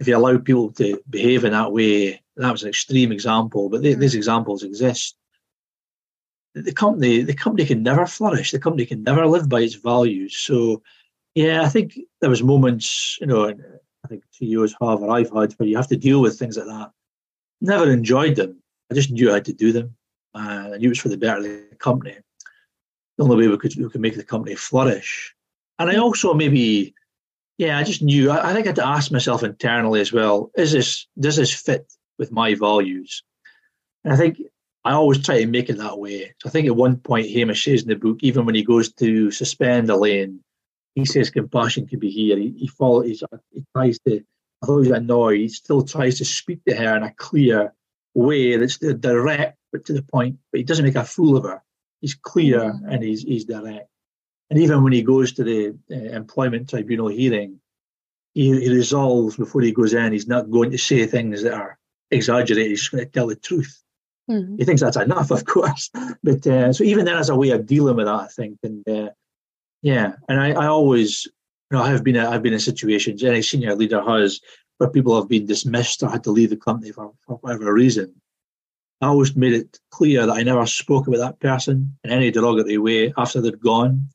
[0.00, 3.82] if you allow people to behave in that way, that was an extreme example, but
[3.82, 4.18] they, these mm.
[4.18, 5.16] examples exist.
[6.54, 8.50] The company, the company can never flourish.
[8.50, 10.36] The company can never live by its values.
[10.36, 10.82] So,
[11.34, 13.48] yeah, I think there was moments, you know,
[14.04, 16.66] I think CEOs have or I've had where you have to deal with things like
[16.66, 16.90] that.
[17.60, 18.62] Never enjoyed them.
[18.90, 19.96] I just knew I had to do them.
[20.34, 22.16] Uh, I knew it was for the better of the company.
[23.16, 25.34] The only way we could we could make the company flourish.
[25.78, 26.94] And I also maybe
[27.58, 28.30] yeah, I just knew.
[28.30, 31.92] I, think I had to ask myself internally as well: Is this does this fit
[32.16, 33.24] with my values?
[34.04, 34.40] And I think
[34.84, 36.34] I always try to make it that way.
[36.38, 38.92] So I think at one point Hamish says in the book, even when he goes
[38.94, 40.40] to suspend Elaine,
[40.94, 42.38] he says compassion can be here.
[42.38, 43.24] He, he follows.
[43.50, 44.22] He tries to.
[44.62, 47.72] Although he's annoyed, he still tries to speak to her in a clear
[48.14, 50.38] way that's direct but to the point.
[50.50, 51.62] But he doesn't make a fool of her.
[52.00, 53.88] He's clear and he's he's direct.
[54.50, 57.60] And even when he goes to the uh, employment tribunal hearing,
[58.34, 61.78] he, he, resolves before he goes in, he's not going to say things that are
[62.10, 62.70] exaggerated.
[62.70, 63.82] He's going to tell the truth.
[64.30, 64.56] Mm-hmm.
[64.56, 65.90] He thinks that's enough, of course.
[66.22, 68.88] But uh, so even then, as a way of dealing with that, I think, and
[68.88, 69.10] uh,
[69.82, 71.26] yeah, and I, I always,
[71.70, 73.22] you know, I've been I've been in situations.
[73.22, 74.40] Any senior leader has
[74.78, 78.14] where people have been dismissed or had to leave the company for, for whatever reason.
[79.00, 82.78] I always made it clear that I never spoke about that person in any derogatory
[82.78, 84.08] way after they'd gone.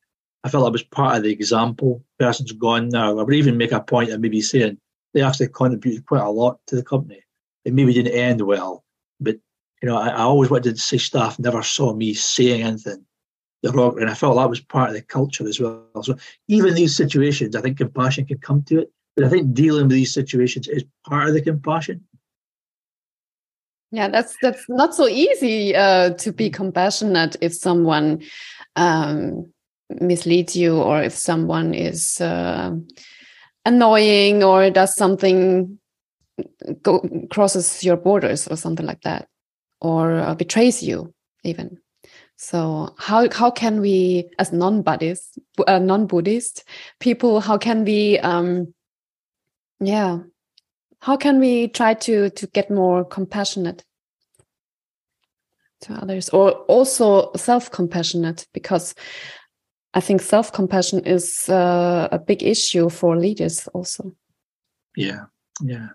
[0.43, 2.03] I felt that was part of the example.
[2.19, 3.17] Person's gone now.
[3.17, 4.77] I would even make a point of maybe saying
[5.13, 7.21] they actually contributed quite a lot to the company.
[7.65, 8.83] It maybe didn't end well,
[9.19, 9.37] but
[9.81, 13.05] you know, I, I always wanted to say staff never saw me saying anything
[13.63, 15.85] derogatory, and I felt that was part of the culture as well.
[16.01, 16.17] So
[16.49, 19.93] even these situations, I think compassion can come to it, but I think dealing with
[19.93, 22.05] these situations is part of the compassion.
[23.91, 28.23] Yeah, that's that's not so easy uh, to be compassionate if someone
[28.75, 29.52] um,
[29.89, 32.71] misleads you or if someone is uh,
[33.65, 35.79] annoying or does something
[36.81, 36.99] go,
[37.31, 39.27] crosses your borders or something like that
[39.81, 41.77] or uh, betrays you even.
[42.35, 46.63] So how how can we as non-buddhist uh, non-buddhist
[46.99, 48.73] people how can we um
[49.79, 50.19] yeah
[50.99, 53.83] how can we try to to get more compassionate
[55.83, 58.47] to others or also self-compassionate?
[58.53, 58.95] Because
[59.93, 64.11] I think self compassion is uh, a big issue for leaders also.
[64.95, 65.25] Yeah,
[65.61, 65.89] yeah.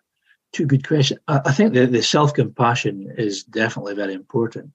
[0.52, 1.20] Two good questions.
[1.28, 4.70] I, I think the, the self compassion is definitely very important.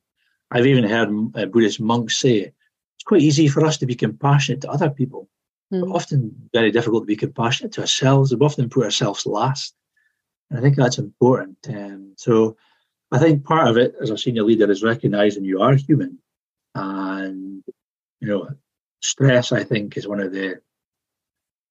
[0.51, 4.61] I've even heard uh, Buddhist monks say it's quite easy for us to be compassionate
[4.61, 5.29] to other people,
[5.73, 5.81] mm.
[5.81, 8.35] but often very difficult to be compassionate to ourselves.
[8.35, 9.73] We often put ourselves last.
[10.49, 11.57] And I think that's important.
[11.67, 12.55] Um, so
[13.11, 16.19] I think part of it as a senior leader is recognizing you are human
[16.75, 17.63] and
[18.19, 18.49] you know
[19.03, 20.59] stress, I think, is one of the.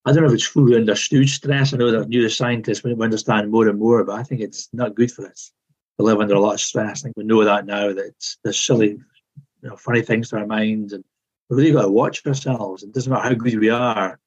[0.05, 1.73] I don't know if it's fully understood stress.
[1.73, 5.12] I know that neuroscientists we understand more and more, but I think it's not good
[5.12, 5.53] for us
[5.99, 7.01] to live under a lot of stress.
[7.01, 10.47] I think we know that now that there's silly, you know, funny things to our
[10.47, 11.05] minds, and
[11.49, 12.83] we really got to watch ourselves.
[12.83, 14.18] It doesn't matter how good we are,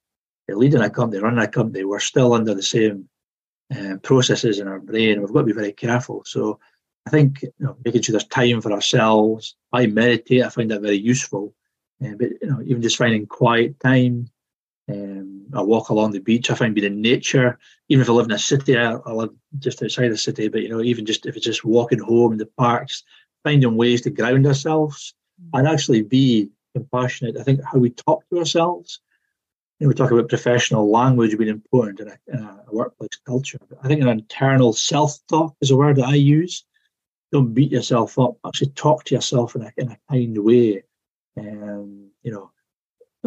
[0.53, 3.09] leading a company, running a company, we're still under the same
[3.75, 5.19] uh, processes in our brain.
[5.19, 6.23] We've got to be very careful.
[6.25, 6.59] So
[7.07, 9.55] I think you know, making sure there's time for ourselves.
[9.73, 10.43] I meditate.
[10.43, 11.53] I find that very useful.
[12.03, 14.29] Uh, but you know, even just finding quiet time,
[14.89, 16.51] um, I walk along the beach.
[16.51, 17.57] I find being in nature.
[17.89, 20.47] Even if I live in a city, I, I live just outside the city.
[20.47, 23.03] But you know, even just if it's just walking home in the parks,
[23.43, 25.57] finding ways to ground ourselves mm.
[25.57, 27.37] and actually be compassionate.
[27.37, 28.99] I think how we talk to ourselves.
[29.79, 33.59] You know, we talk about professional language being important in a, in a workplace culture.
[33.69, 36.63] But I think an internal self-talk is a word that I use.
[37.31, 38.37] Don't beat yourself up.
[38.45, 40.83] Actually, talk to yourself in a, in a kind way
[41.37, 42.51] um, you know,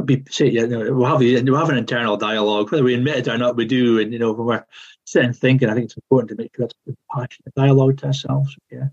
[0.05, 3.29] be say, you know, we'll have we'll have an internal dialogue, whether we admit it
[3.29, 3.99] or not, we do.
[4.01, 4.67] And you know, when we're
[5.05, 8.57] sitting thinking, I think it's important to make sure that's a passionate dialogue to ourselves.
[8.71, 8.89] Yeah,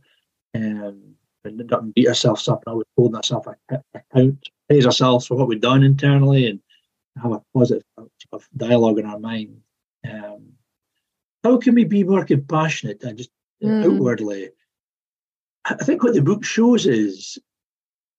[0.55, 3.47] um, and not beat ourselves up and always holding ourselves
[3.93, 6.59] account, praise ourselves for what we've done internally, and
[7.21, 7.83] have a positive
[8.57, 9.61] dialogue in our mind.
[10.09, 10.53] Um,
[11.43, 13.29] how can we be more compassionate and just
[13.63, 13.85] mm.
[13.85, 14.49] outwardly?
[15.65, 17.39] I think what the book shows is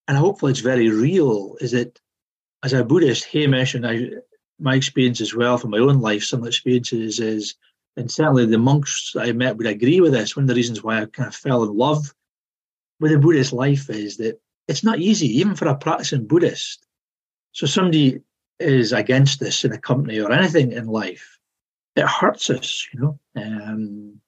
[0.08, 2.00] and hopefully it's very real, is that
[2.62, 4.08] as a Buddhist, Hamish, and I,
[4.58, 7.54] my experience as well from my own life, some experiences is
[7.96, 10.36] and certainly the monks I met would agree with this.
[10.36, 12.12] One of the reasons why I kind of fell in love
[13.00, 14.38] with the Buddhist life is that
[14.68, 16.86] it's not easy, even for a practicing Buddhist.
[17.52, 18.20] So somebody
[18.58, 21.38] is against this in a company or anything in life,
[21.94, 23.18] it hurts us, you know.
[23.36, 24.20] Um,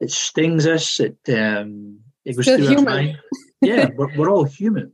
[0.00, 1.00] it stings us.
[1.00, 2.88] It um, it goes Still through human.
[2.88, 3.18] our mind.
[3.62, 4.92] Yeah, we're, we're all human.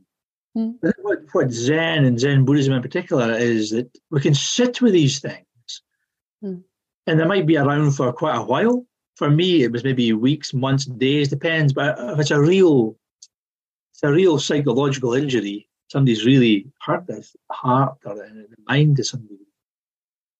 [0.57, 0.79] Mm.
[1.01, 5.19] What, what Zen and Zen Buddhism in particular is that we can sit with these
[5.19, 5.43] things,
[6.43, 6.63] Mm.
[7.07, 8.85] and they might be around for quite a while.
[9.15, 11.73] For me, it was maybe weeks, months, days, depends.
[11.73, 12.97] But if it's a real,
[13.93, 15.67] it's a real psychological injury.
[15.89, 19.39] Somebody's really hurt their heart or the mind to somebody.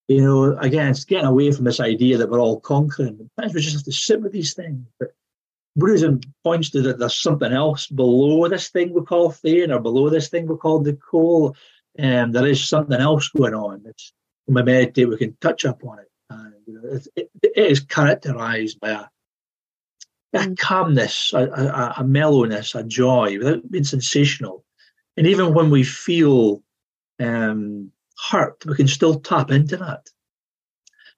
[0.07, 3.29] You know, again, it's getting away from this idea that we're all conquering.
[3.35, 4.85] Sometimes we just have to sit with these things.
[4.99, 5.13] But
[5.77, 10.09] Buddhism points to that there's something else below this thing we call Thane or below
[10.09, 11.55] this thing we call the coal.
[11.97, 13.83] And there is something else going on.
[13.85, 14.11] It's,
[14.45, 16.09] when we meditate, we can touch upon it.
[16.29, 19.05] And you know, it, it, it is characterized by a,
[20.33, 20.57] a Mm.
[20.57, 24.65] calmness, a, a, a mellowness, a joy without being sensational.
[25.15, 26.61] And even when we feel
[27.19, 27.91] um,
[28.29, 30.07] hurt, we can still tap into that.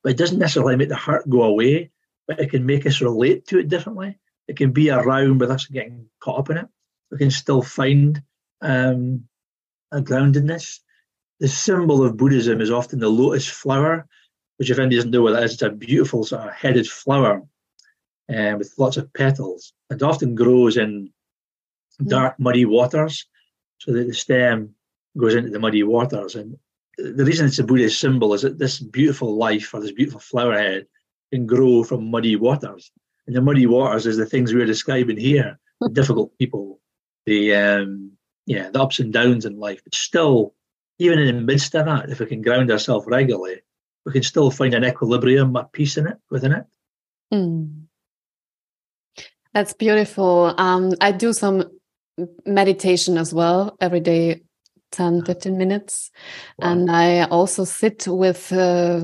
[0.04, 1.92] But it doesn't necessarily make the hurt go away,
[2.28, 4.18] but it can make us relate to it differently.
[4.50, 6.68] It can be around with us getting caught up in it.
[7.12, 8.20] We can still find
[8.62, 9.26] um,
[9.92, 10.80] a groundedness.
[11.40, 14.08] The symbol of Buddhism is often the lotus flower,
[14.58, 17.44] which, if anybody doesn't know what that is, it's a beautiful sort of headed flower
[18.28, 19.72] uh, with lots of petals.
[19.92, 21.14] It often grows in
[22.08, 23.28] dark, muddy waters,
[23.78, 24.74] so that the stem
[25.16, 26.34] goes into the muddy waters.
[26.34, 26.58] And
[26.98, 30.58] the reason it's a Buddhist symbol is that this beautiful life or this beautiful flower
[30.58, 30.88] head
[31.32, 32.92] can grow from muddy waters.
[33.30, 36.80] And the muddy waters is the things we're describing here: the difficult people,
[37.28, 38.14] the um,
[38.48, 39.82] yeah, the ups and downs in life.
[39.84, 40.56] But still,
[40.98, 43.62] even in the midst of that, if we can ground ourselves regularly,
[44.04, 46.66] we can still find an equilibrium, a peace in it, within it.
[47.32, 47.84] Mm.
[49.54, 50.56] That's beautiful.
[50.58, 51.70] Um, I do some
[52.48, 54.42] meditation as well every day,
[54.94, 56.10] 10, 15 minutes.
[56.58, 56.72] Wow.
[56.72, 59.02] And I also sit with uh,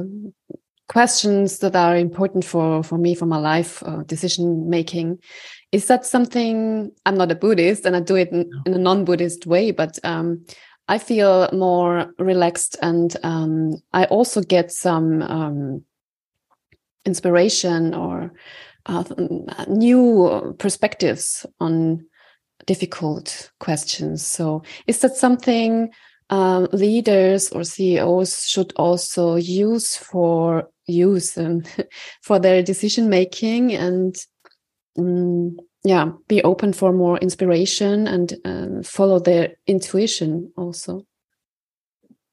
[0.87, 5.19] questions that are important for, for me, for my life, uh, decision making.
[5.71, 9.05] Is that something I'm not a Buddhist and I do it in, in a non
[9.05, 10.45] Buddhist way, but um,
[10.87, 15.83] I feel more relaxed and um, I also get some um,
[17.05, 18.31] inspiration or
[18.85, 19.03] uh,
[19.67, 22.05] new perspectives on
[22.67, 24.25] difficult questions.
[24.25, 25.91] So, is that something
[26.29, 31.63] um, leaders or CEOs should also use for use um,
[32.21, 34.15] for their decision making and
[34.97, 41.05] um, yeah, be open for more inspiration and um, follow their intuition also.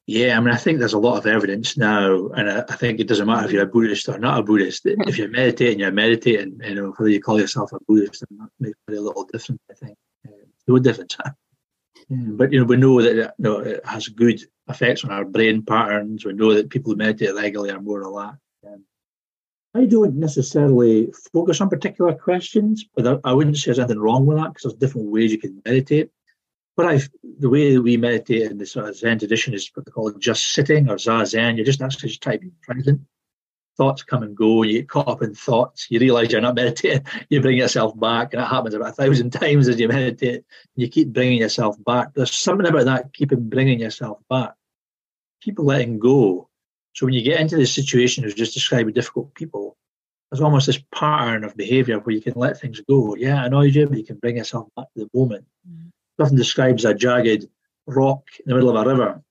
[0.06, 2.98] Yeah, I mean, I think there's a lot of evidence now, and I, I think
[2.98, 4.82] it doesn't matter if you're a Buddhist or not a Buddhist.
[4.84, 6.58] If you're meditating, you're meditating.
[6.64, 9.60] You know, whether you call yourself a Buddhist, or not, makes a little difference.
[9.70, 9.96] I think
[10.66, 11.16] no difference.
[12.10, 15.62] But you know, we know that you know, it has good effects on our brain
[15.62, 16.24] patterns.
[16.24, 18.41] We know that people who meditate regularly are more relaxed.
[19.74, 24.36] I don't necessarily focus on particular questions, but I, wouldn't say there's anything wrong with
[24.36, 26.10] that because there's different ways you can meditate.
[26.76, 27.00] But I,
[27.38, 30.52] the way we meditate in the sort of Zen tradition is what they call just
[30.52, 31.56] sitting or zazen.
[31.56, 33.00] You're just actually just trying to be present.
[33.78, 34.62] Thoughts come and go.
[34.62, 35.86] You get caught up in thoughts.
[35.88, 37.06] You realize you're not meditating.
[37.30, 40.44] You bring yourself back, and that happens about a thousand times as you meditate.
[40.76, 42.12] You keep bringing yourself back.
[42.14, 44.52] There's something about that keeping bringing yourself back.
[45.40, 46.50] Keep letting go.
[46.92, 49.76] So when you get into this situation as just describing difficult people,
[50.30, 53.14] there's almost this pattern of behaviour where you can let things go.
[53.16, 55.44] Yeah, it annoys you, but you can bring yourself back to the moment.
[56.18, 57.48] It often describes a jagged
[57.86, 59.22] rock in the middle of a river.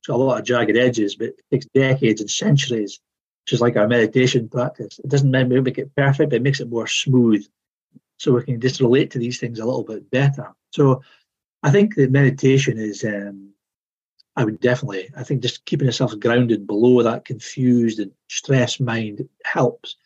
[0.00, 3.00] It's got a lot of jagged edges, but it takes decades and centuries,
[3.44, 5.00] which is like our meditation practice.
[5.02, 7.46] It doesn't make make it perfect, but it makes it more smooth.
[8.18, 10.52] So we can just relate to these things a little bit better.
[10.70, 11.02] So
[11.62, 13.53] I think that meditation is um,
[14.36, 19.28] I would definitely, I think just keeping yourself grounded below that confused and stressed mind
[19.44, 19.96] helps.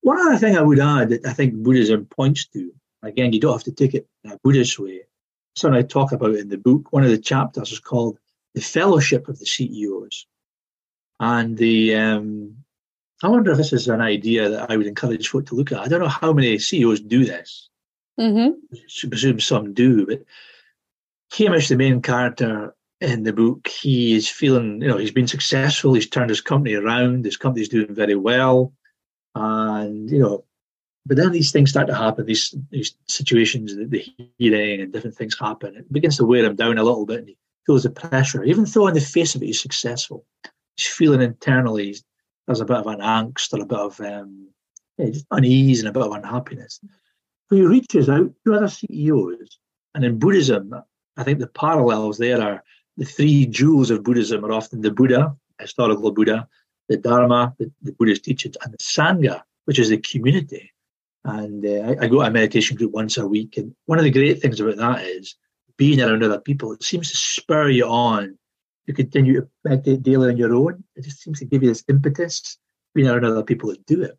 [0.00, 2.72] One other thing I would add that I think Buddhism points to,
[3.02, 5.02] again, you don't have to take it in a Buddhist way.
[5.56, 8.18] Something I talk about in the book, one of the chapters is called
[8.54, 10.26] The Fellowship of the CEOs.
[11.20, 12.56] And the, um,
[13.22, 15.78] I wonder if this is an idea that I would encourage folk to look at.
[15.78, 17.68] I don't know how many CEOs do this.
[18.18, 18.76] Mm-hmm.
[18.76, 20.22] I presume some do, but
[21.34, 25.94] Hamish, the main character, in the book, he is feeling, you know, he's been successful.
[25.94, 27.24] He's turned his company around.
[27.24, 28.72] His company's doing very well,
[29.34, 30.44] and you know,
[31.06, 32.26] but then these things start to happen.
[32.26, 34.04] These these situations, the, the
[34.38, 35.76] hearing and different things happen.
[35.76, 37.36] It begins to wear him down a little bit, and he
[37.66, 38.44] feels the pressure.
[38.44, 40.24] Even though on the face of it, he's successful,
[40.76, 41.96] he's feeling internally
[42.46, 44.48] there's a bit of an angst or a bit of um,
[45.30, 46.80] unease and a bit of unhappiness.
[47.48, 49.58] So he reaches out to other CEOs.
[49.94, 50.74] And in Buddhism,
[51.16, 52.62] I think the parallels there are
[52.96, 56.48] the three jewels of Buddhism are often the Buddha, historical Buddha,
[56.88, 60.72] the Dharma, the, the Buddhist teachings, and the Sangha, which is the community.
[61.24, 63.56] And uh, I, I, go to a meditation group once a week.
[63.56, 65.36] And one of the great things about that is
[65.76, 66.72] being around other people.
[66.72, 68.38] It seems to spur you on
[68.86, 70.84] to continue to meditate daily on your own.
[70.94, 72.58] It just seems to give you this impetus
[72.94, 74.18] being around other people that do it.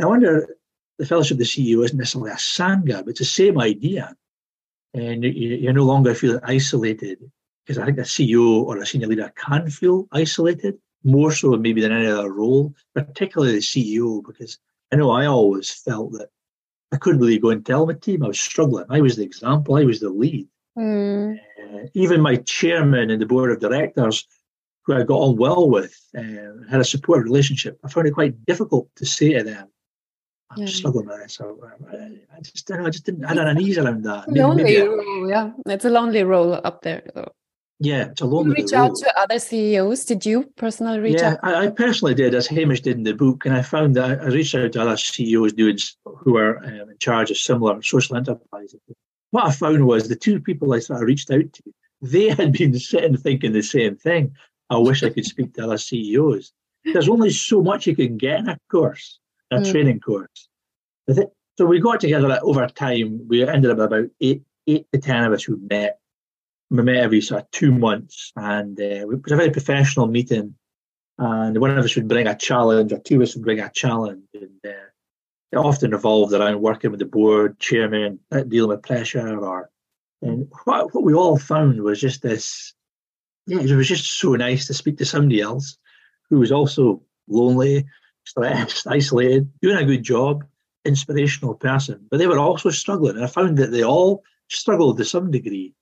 [0.00, 0.56] I wonder,
[0.98, 4.14] the Fellowship of the CEO isn't necessarily a Sangha, but it's the same idea.
[4.94, 7.30] And you're no longer feeling isolated
[7.64, 11.80] because I think a CEO or a senior leader can feel isolated more so maybe
[11.80, 14.58] than any other role, particularly the CEO, because
[14.92, 16.28] I know I always felt that
[16.92, 18.84] I couldn't really go and tell my team I was struggling.
[18.90, 20.48] I was the example, I was the lead.
[20.78, 21.36] Mm.
[21.36, 24.26] Uh, even my chairman and the board of directors,
[24.84, 27.78] who I got on well with, uh, had a supportive relationship.
[27.84, 29.68] I found it quite difficult to say to them,
[30.50, 30.66] "I'm yeah.
[30.66, 31.58] struggling with this." So
[31.92, 33.24] I just, I just didn't.
[33.24, 34.28] I had an unease around that.
[34.28, 35.50] Maybe, lonely maybe I, role, yeah.
[35.66, 37.32] It's a lonely role up there, though.
[37.82, 38.26] Yeah, it's a.
[38.26, 40.04] Did you reach out to other CEOs?
[40.04, 41.38] Did you personally reach yeah, out?
[41.42, 44.20] Yeah, I, I, personally did, as Hamish did in the book, and I found that
[44.20, 48.16] I reached out to other CEOs doing who were um, in charge of similar social
[48.16, 48.80] enterprises.
[49.32, 51.62] What I found was the two people I sort of reached out to,
[52.00, 54.36] they had been sitting thinking the same thing.
[54.70, 56.52] I wish I could speak to other CEOs.
[56.84, 59.18] There's only so much you can get in a course,
[59.50, 59.70] a mm.
[59.70, 60.48] training course.
[61.08, 63.26] So we got together over time.
[63.26, 65.98] We ended up about eight, eight to ten of us who met
[66.72, 70.54] we met every sort of two months, and uh, it was a very professional meeting.
[71.18, 73.70] And one of us would bring a challenge, or two of us would bring a
[73.70, 74.88] challenge, and uh,
[75.52, 79.70] it often revolved around working with the board chairman, uh, dealing with pressure, or
[80.22, 82.72] and what, what we all found was just this.
[83.46, 85.76] Yeah, it was just so nice to speak to somebody else
[86.30, 87.84] who was also lonely,
[88.24, 90.44] stressed, isolated, doing a good job,
[90.86, 93.16] inspirational person, but they were also struggling.
[93.16, 95.74] And I found that they all struggled to some degree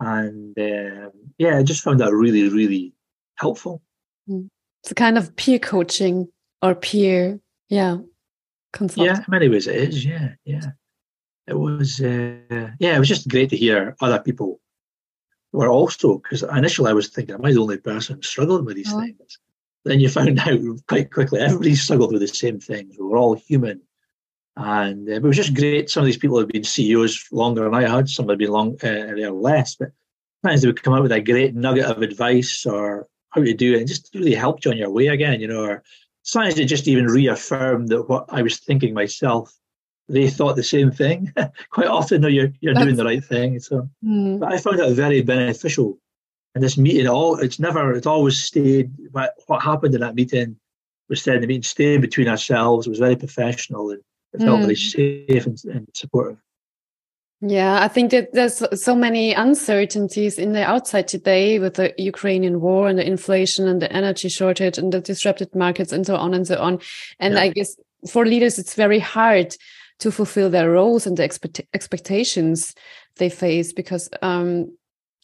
[0.00, 2.94] and um, yeah, I just found that really, really
[3.36, 3.82] helpful.
[4.28, 4.48] Mm.
[4.82, 6.28] It's a kind of peer coaching
[6.62, 7.38] or peer,
[7.68, 7.98] yeah,
[8.72, 9.06] consult.
[9.06, 10.04] Yeah, in many ways it is.
[10.04, 10.70] Yeah, yeah.
[11.46, 14.60] It was, uh, yeah, it was just great to hear other people
[15.52, 18.92] were also because initially I was thinking, am I the only person struggling with these
[18.92, 19.00] oh.
[19.00, 19.38] things?
[19.84, 22.96] Then you found out quite quickly everybody struggled with the same things.
[22.98, 23.80] We were all human
[24.56, 25.90] and uh, it was just great.
[25.90, 28.08] Some of these people have been CEOs longer than I had.
[28.08, 29.90] Some have been long uh, they're less, but
[30.42, 33.74] sometimes they would come out with a great nugget of advice or how to do
[33.74, 35.40] it, and just really helped you on your way again.
[35.40, 35.82] You know, or
[36.22, 39.54] sometimes it just even reaffirmed that what I was thinking myself.
[40.08, 41.32] They thought the same thing.
[41.70, 43.60] Quite often, no, you're you're doing the right thing.
[43.60, 44.40] So, mm.
[44.40, 45.98] but I found that very beneficial.
[46.56, 48.90] And this meeting, all it's never, it's always stayed.
[49.12, 50.56] What, what happened in that meeting
[51.08, 52.88] was said in the meeting stayed between ourselves.
[52.88, 54.02] It was very professional and
[54.32, 54.62] it felt mm.
[54.62, 56.38] very safe and, and supportive.
[57.42, 62.60] Yeah, I think that there's so many uncertainties in the outside today with the Ukrainian
[62.60, 66.34] war and the inflation and the energy shortage and the disrupted markets and so on
[66.34, 66.80] and so on.
[67.18, 67.40] And yeah.
[67.40, 67.76] I guess
[68.10, 69.56] for leaders, it's very hard
[70.00, 72.74] to fulfill their roles and the expect expectations
[73.16, 74.70] they face because um,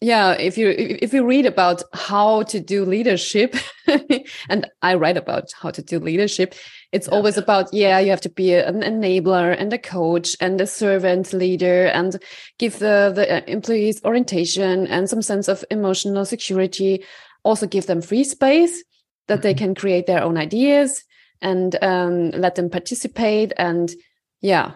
[0.01, 3.57] yeah if you if you read about how to do leadership
[4.49, 6.55] and i write about how to do leadership
[6.93, 7.15] it's yeah.
[7.15, 11.33] always about yeah you have to be an enabler and a coach and a servant
[11.33, 12.23] leader and
[12.59, 17.05] give the the uh, employees orientation and some sense of emotional security
[17.45, 18.83] also give them free space
[19.29, 19.59] that they mm-hmm.
[19.59, 21.05] can create their own ideas
[21.43, 23.93] and um, let them participate and
[24.41, 24.73] yeah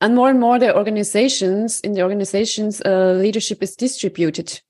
[0.00, 4.60] and more and more the organizations in the organizations uh, leadership is distributed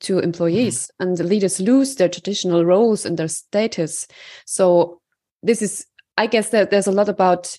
[0.00, 1.04] to employees mm.
[1.04, 4.06] and the leaders lose their traditional roles and their status
[4.44, 5.00] so
[5.42, 7.58] this is i guess that there's a lot about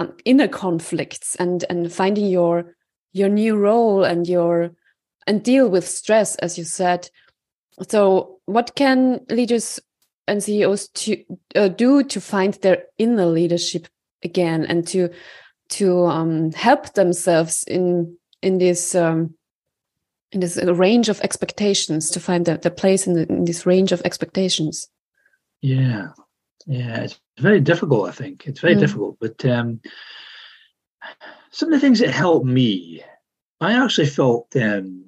[0.00, 2.74] um, inner conflicts and and finding your
[3.12, 4.70] your new role and your
[5.26, 7.10] and deal with stress as you said.
[7.88, 9.78] So what can leaders
[10.26, 11.22] and ceos to
[11.54, 13.88] uh, do to find their inner leadership
[14.22, 15.10] again and to
[15.70, 19.34] to um, help themselves in in this um,
[20.32, 23.92] in this range of expectations to find the, the place in, the, in this range
[23.92, 24.88] of expectations?
[25.60, 26.08] Yeah
[26.66, 28.80] yeah it's very difficult i think it's very mm.
[28.80, 29.80] difficult but um,
[31.50, 33.02] some of the things that helped me
[33.60, 35.04] i actually felt um,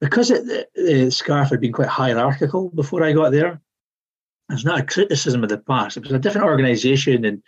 [0.00, 3.60] because it, the, the SCARF had been quite hierarchical before i got there
[4.50, 7.42] it's not a criticism of the past it was a different organization and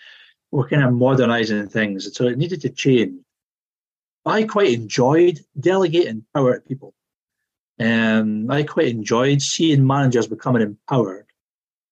[0.54, 2.16] we're kind of modernizing things.
[2.16, 3.20] So it needed to change.
[4.24, 6.94] I quite enjoyed delegating power to people.
[7.80, 11.23] Um, I quite enjoyed seeing managers becoming empowered.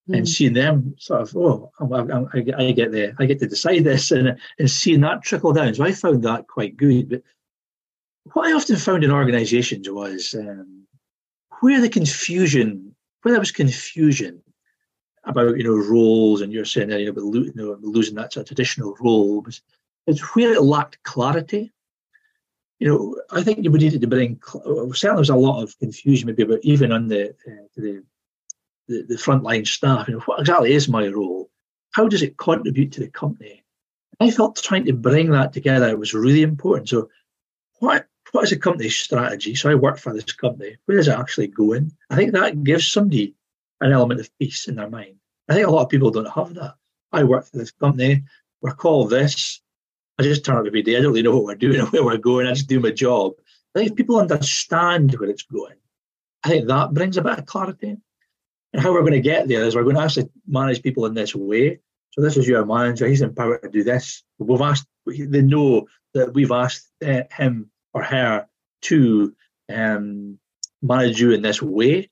[0.09, 0.17] Mm.
[0.17, 3.83] and seeing them sort of, oh, I, I, I, get there, I get to decide
[3.83, 5.73] this, and and seeing that trickle down.
[5.73, 7.09] So I found that quite good.
[7.09, 7.23] But
[8.33, 10.85] what I often found in organisations was um,
[11.59, 14.41] where the confusion, where there was confusion
[15.25, 18.43] about you know roles, and you're saying you know, lo- you know, losing that sort
[18.43, 19.61] of traditional role, was
[20.07, 21.71] it's where it lacked clarity.
[22.79, 24.41] You know, I think you would need to bring.
[24.43, 28.03] Certainly, there's a lot of confusion, maybe about even on the uh, the
[28.87, 30.07] the, the frontline staff.
[30.07, 31.49] You know, what exactly is my role?
[31.91, 33.63] How does it contribute to the company?
[34.19, 36.89] I felt trying to bring that together was really important.
[36.89, 37.09] So,
[37.79, 39.55] what what is a company's strategy?
[39.55, 40.77] So, I work for this company.
[40.85, 41.91] Where is it actually going?
[42.09, 43.35] I think that gives somebody
[43.81, 45.15] an element of peace in their mind.
[45.49, 46.75] I think a lot of people don't have that.
[47.11, 48.23] I work for this company.
[48.61, 49.61] We're called this.
[50.17, 50.95] I just turn up every day.
[50.95, 52.47] I don't really know what we're doing or where we're going.
[52.47, 53.33] I just do my job.
[53.75, 55.75] I think if people understand where it's going,
[56.43, 57.97] I think that brings a bit of clarity.
[58.73, 61.13] And how we're going to get there is we're going to actually manage people in
[61.13, 61.79] this way.
[62.11, 63.07] So this is your manager.
[63.07, 64.23] He's empowered to do this.
[64.39, 64.87] We've asked.
[65.05, 68.47] They know that we've asked uh, him or her
[68.83, 69.35] to
[69.71, 70.39] um,
[70.81, 72.09] manage you in this way,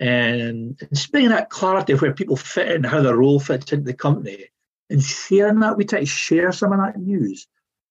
[0.00, 3.84] and, just bringing that clarity of where people fit in, how their role fits into
[3.84, 4.46] the company,
[4.90, 5.76] and sharing that.
[5.76, 7.46] We try to share some of that news.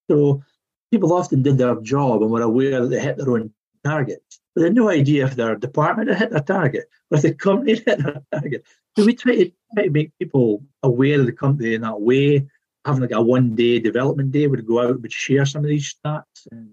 [0.10, 0.44] So
[0.92, 3.52] people often did their job and were aware that they hit their own
[3.84, 4.27] targets,
[4.58, 7.32] but they had no idea if their department had hit their target or if the
[7.36, 8.66] company had hit their target.
[8.98, 12.48] So we try to, try to make people aware of the company in that way.
[12.84, 15.94] Having like a one day development day would go out, would share some of these
[15.94, 16.48] stats.
[16.50, 16.72] And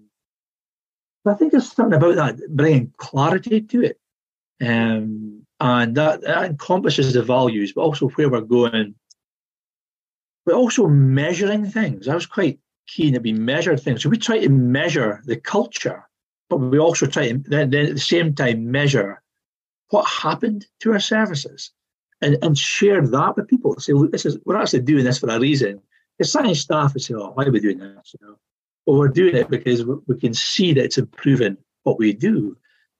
[1.27, 3.99] I think there's something about that bringing clarity to it.
[4.59, 8.95] Um, and that, that encompasses the values, but also where we're going.
[10.43, 12.07] But also measuring things.
[12.07, 12.57] I was quite
[12.87, 14.01] keen to be measured things.
[14.01, 16.07] So we try to measure the culture,
[16.49, 19.21] but we also try to then, then at the same time measure
[19.89, 21.71] what happened to our services
[22.21, 23.79] and, and share that with people.
[23.79, 25.81] Say, look, this is we're actually doing this for a reason.
[26.19, 28.15] The science staff would say, Oh, why are we doing this?
[28.19, 28.35] You know?
[28.85, 32.57] Well, we're doing it because we can see that it's improving what we do.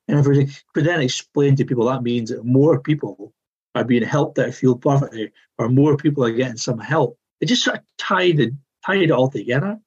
[0.08, 3.34] And if we could then explain to people that means that more people
[3.74, 7.48] are being helped out of fuel poverty, or more people are getting some help, it
[7.48, 8.54] just sort of tied it,
[8.86, 9.78] tied it all together.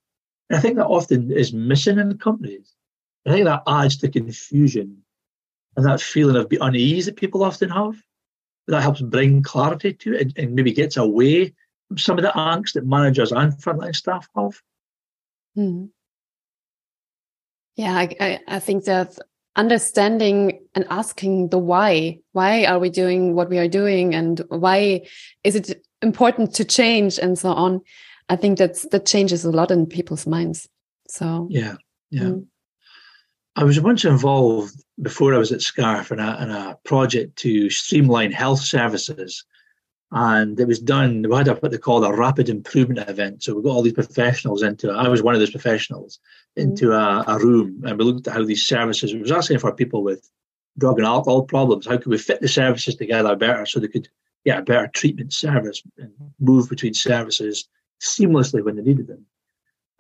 [0.51, 2.75] And I think that often is missing in companies.
[3.29, 5.03] I think that adds to confusion
[5.77, 7.95] and that feeling of unease that people often have.
[8.67, 11.55] That helps bring clarity to it and, and maybe gets away
[11.89, 14.61] from some of the angst that managers and frontline staff have.
[15.57, 15.89] Mm.
[17.77, 19.19] Yeah, I, I, I think that
[19.57, 25.05] understanding and asking the why why are we doing what we are doing and why
[25.43, 27.81] is it important to change and so on
[28.29, 30.69] i think that's that changes a lot in people's minds
[31.09, 31.75] so yeah
[32.11, 32.47] yeah mm.
[33.59, 37.69] I was once involved before i was at scarf in a, in a project to
[37.69, 39.45] streamline health services
[40.11, 41.27] and it was done.
[41.29, 43.43] We had a, what they called a rapid improvement event.
[43.43, 44.91] So we got all these professionals into.
[44.91, 46.19] I was one of those professionals
[46.57, 47.31] into mm-hmm.
[47.31, 49.13] a, a, room, and we looked at how these services.
[49.13, 50.29] It was asking for people with
[50.79, 51.87] drug and alcohol problems.
[51.87, 54.09] How could we fit the services together better so they could
[54.47, 57.69] get a better treatment service and move between services
[58.01, 59.27] seamlessly when they needed them?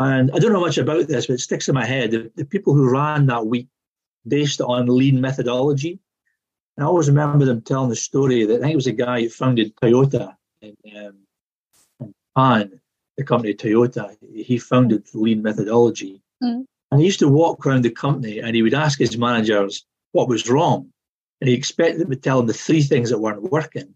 [0.00, 2.12] And I don't know much about this, but it sticks in my head.
[2.12, 3.68] The, the people who ran that week
[4.26, 5.98] based on lean methodology
[6.78, 9.28] I always remember them telling the story that I think it was a guy who
[9.28, 11.16] founded Toyota in, um,
[12.00, 12.80] in Japan,
[13.16, 14.16] the company Toyota.
[14.32, 16.22] He founded lean methodology.
[16.42, 16.64] Mm.
[16.90, 20.28] And he used to walk around the company and he would ask his managers what
[20.28, 20.90] was wrong.
[21.40, 23.94] And he expected them to tell him the three things that weren't working.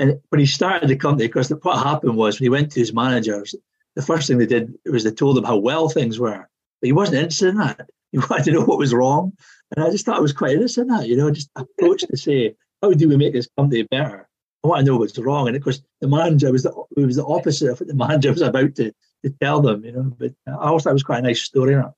[0.00, 2.92] And when he started the company, because what happened was when he went to his
[2.92, 3.54] managers,
[3.96, 6.48] the first thing they did was they told him how well things were.
[6.80, 7.88] But he wasn't interested in that.
[8.12, 9.32] He wanted to know what was wrong.
[9.74, 12.54] And I just thought it was quite innocent that, you know, just approach to say,
[12.80, 14.28] how do we make this company better?
[14.62, 15.48] I want to know what's wrong.
[15.48, 18.30] And of course, the manager was the, it was the opposite of what the manager
[18.30, 18.92] was about to,
[19.24, 20.12] to tell them, you know.
[20.16, 21.74] But I also thought it was quite a nice story.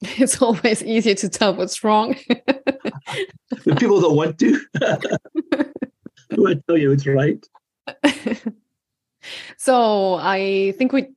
[0.00, 2.16] It's always easier to tell what's wrong.
[2.28, 4.60] but people don't want to.
[6.36, 7.44] want to tell you it's right.
[9.56, 11.08] So I think we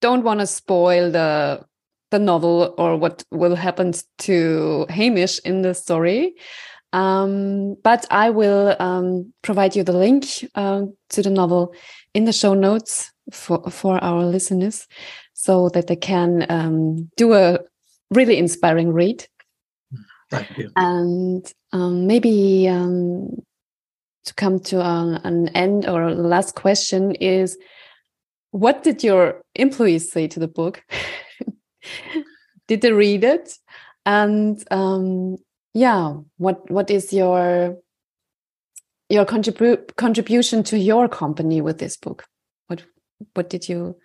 [0.00, 1.64] don't want to spoil the
[2.10, 6.34] the novel or what will happen to Hamish in the story.
[6.92, 11.74] Um, but I will um, provide you the link uh, to the novel
[12.14, 14.86] in the show notes for, for our listeners
[15.34, 17.58] so that they can um, do a
[18.10, 19.26] really inspiring read.
[20.30, 20.70] Thank you.
[20.76, 23.30] And um, maybe um,
[24.26, 27.56] to come to a, an end or last question is
[28.50, 30.82] what did your employees say to the book?
[32.68, 33.52] did they read it?
[34.04, 35.36] And um,
[35.74, 37.76] yeah, what what is your
[39.08, 42.24] your contribu contribution to your company with this book?
[42.68, 42.84] What
[43.34, 43.96] what did you?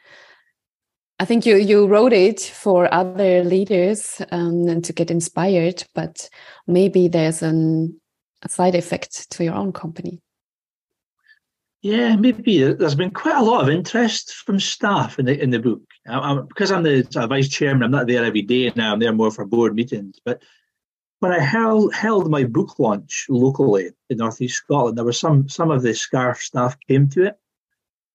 [1.19, 6.27] I think you you wrote it for other leaders um, and to get inspired, but
[6.67, 8.00] maybe there's an,
[8.41, 10.21] a side effect to your own company.
[11.81, 15.59] Yeah, maybe there's been quite a lot of interest from staff in the in the
[15.59, 15.81] book.
[16.07, 18.93] I, I, because I'm the vice chairman, I'm not there every day now.
[18.93, 20.19] I'm there more for board meetings.
[20.23, 20.43] But
[21.21, 25.71] when I held held my book launch locally in Northeast Scotland, there was some some
[25.71, 27.39] of the Scarf staff came to it,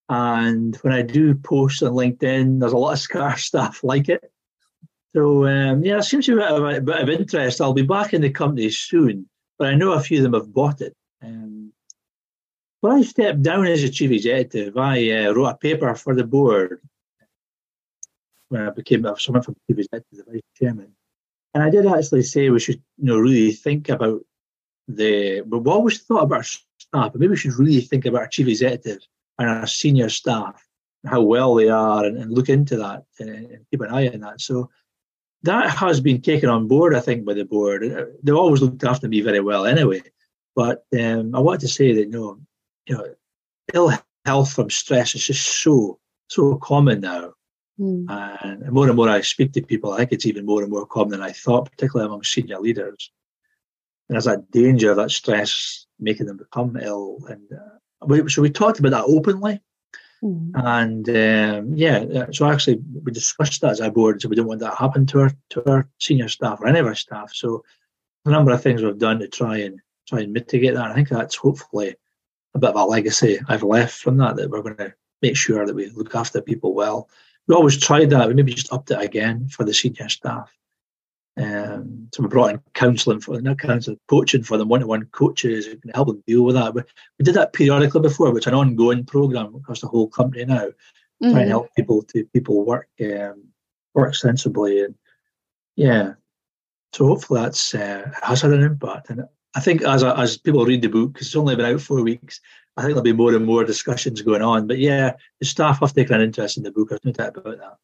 [0.09, 4.31] and when I do post on LinkedIn, there's a lot of Scarf staff like it.
[5.13, 7.61] So um, yeah, it seems to be a bit of interest.
[7.61, 9.29] I'll be back in the company soon,
[9.59, 10.95] but I know a few of them have bought it.
[11.23, 11.73] Um,
[12.81, 16.25] when I stepped down as a chief executive, I uh, wrote a paper for the
[16.25, 16.81] board
[18.49, 20.93] when I became someone from chief executive, the vice chairman.
[21.55, 24.21] And I did actually say we should, you know, really think about
[24.89, 25.43] the.
[25.47, 28.29] But we always thought about our staff, but maybe we should really think about our
[28.29, 29.01] chief executive
[29.39, 30.63] and our senior staff,
[31.03, 34.09] and how well they are, and, and look into that and, and, keep an eye
[34.09, 34.41] on that.
[34.41, 34.71] So
[35.43, 37.83] that has been taken on board, I think, by the board.
[38.23, 40.03] They've always looked after me very well, anyway.
[40.55, 42.41] But um, I want to say that you know,
[42.87, 43.15] you know,
[43.75, 43.93] ill
[44.25, 47.35] health from stress is just so so common now.
[47.79, 48.07] Mm.
[48.43, 50.87] And more and more I speak to people, I think it's even more and more
[50.87, 53.13] common than I thought, particularly among senior leaders.
[54.09, 57.19] And there's that danger of that stress making them become ill.
[57.29, 59.61] And uh, we, so we talked about that openly.
[60.27, 60.51] Mm.
[60.55, 64.49] And um, yeah, uh, so actually we discussed that as a board, so we don't
[64.49, 67.33] want that to happen to our to our senior staff or any of our staff.
[67.33, 67.65] So
[68.25, 70.91] a number of things we've done to try and try and mitigate that.
[70.91, 71.95] I think that's hopefully
[72.55, 75.65] a bit of a legacy I've left from that, that we're going to make sure
[75.65, 77.09] that we look after people well.
[77.47, 78.27] We always tried that.
[78.27, 80.51] We maybe just upped it again for the senior staff.
[81.39, 85.77] Um, so we brought in counselling for not counselling, coaching for them, one-to-one coaches who
[85.77, 86.75] can help them deal with that.
[86.75, 86.87] But
[87.19, 90.69] we did that periodically before, which is an ongoing program across the whole company now,
[90.69, 91.31] mm-hmm.
[91.31, 93.45] trying to help people to people work um,
[93.95, 94.95] work sensibly and
[95.77, 96.15] yeah.
[96.93, 99.11] So hopefully that's uh, has had an impact.
[99.11, 99.25] And
[99.55, 102.41] I think as as people read the book, because it's only been out four weeks,
[102.77, 104.67] I think there'll be more and more discussions going on.
[104.67, 106.93] But yeah, the staff have taken an interest in the book.
[106.93, 107.77] I've no doubt about that.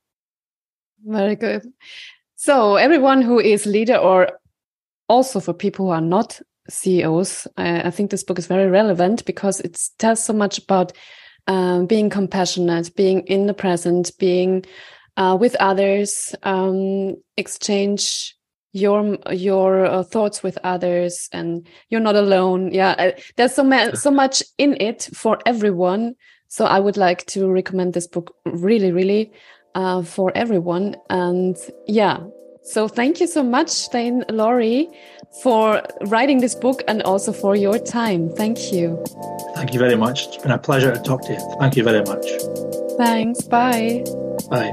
[1.05, 1.71] Very good.
[2.43, 4.41] So everyone who is leader, or
[5.09, 9.25] also for people who are not CEOs, I, I think this book is very relevant
[9.25, 10.93] because it tells so much about
[11.47, 14.65] um, being compassionate, being in the present, being
[15.17, 18.37] uh, with others, um, exchange
[18.73, 22.73] your your uh, thoughts with others and you're not alone.
[22.73, 26.17] Yeah uh, there's so much so much in it for everyone.
[26.49, 29.33] So i would like to recommend this book really really
[29.75, 30.97] uh, for everyone.
[31.11, 31.57] And
[31.87, 32.21] yeah,
[32.63, 34.89] so thank you so much, Thane Lawrie,
[35.43, 38.31] for writing this book and also for your time.
[38.31, 39.03] Thank you.
[39.55, 40.27] Thank you very much.
[40.27, 41.57] It's been a pleasure to talk to you.
[41.59, 42.27] Thank you very much.
[42.99, 43.43] Thanks.
[43.43, 44.05] Bye.
[44.49, 44.73] Bye.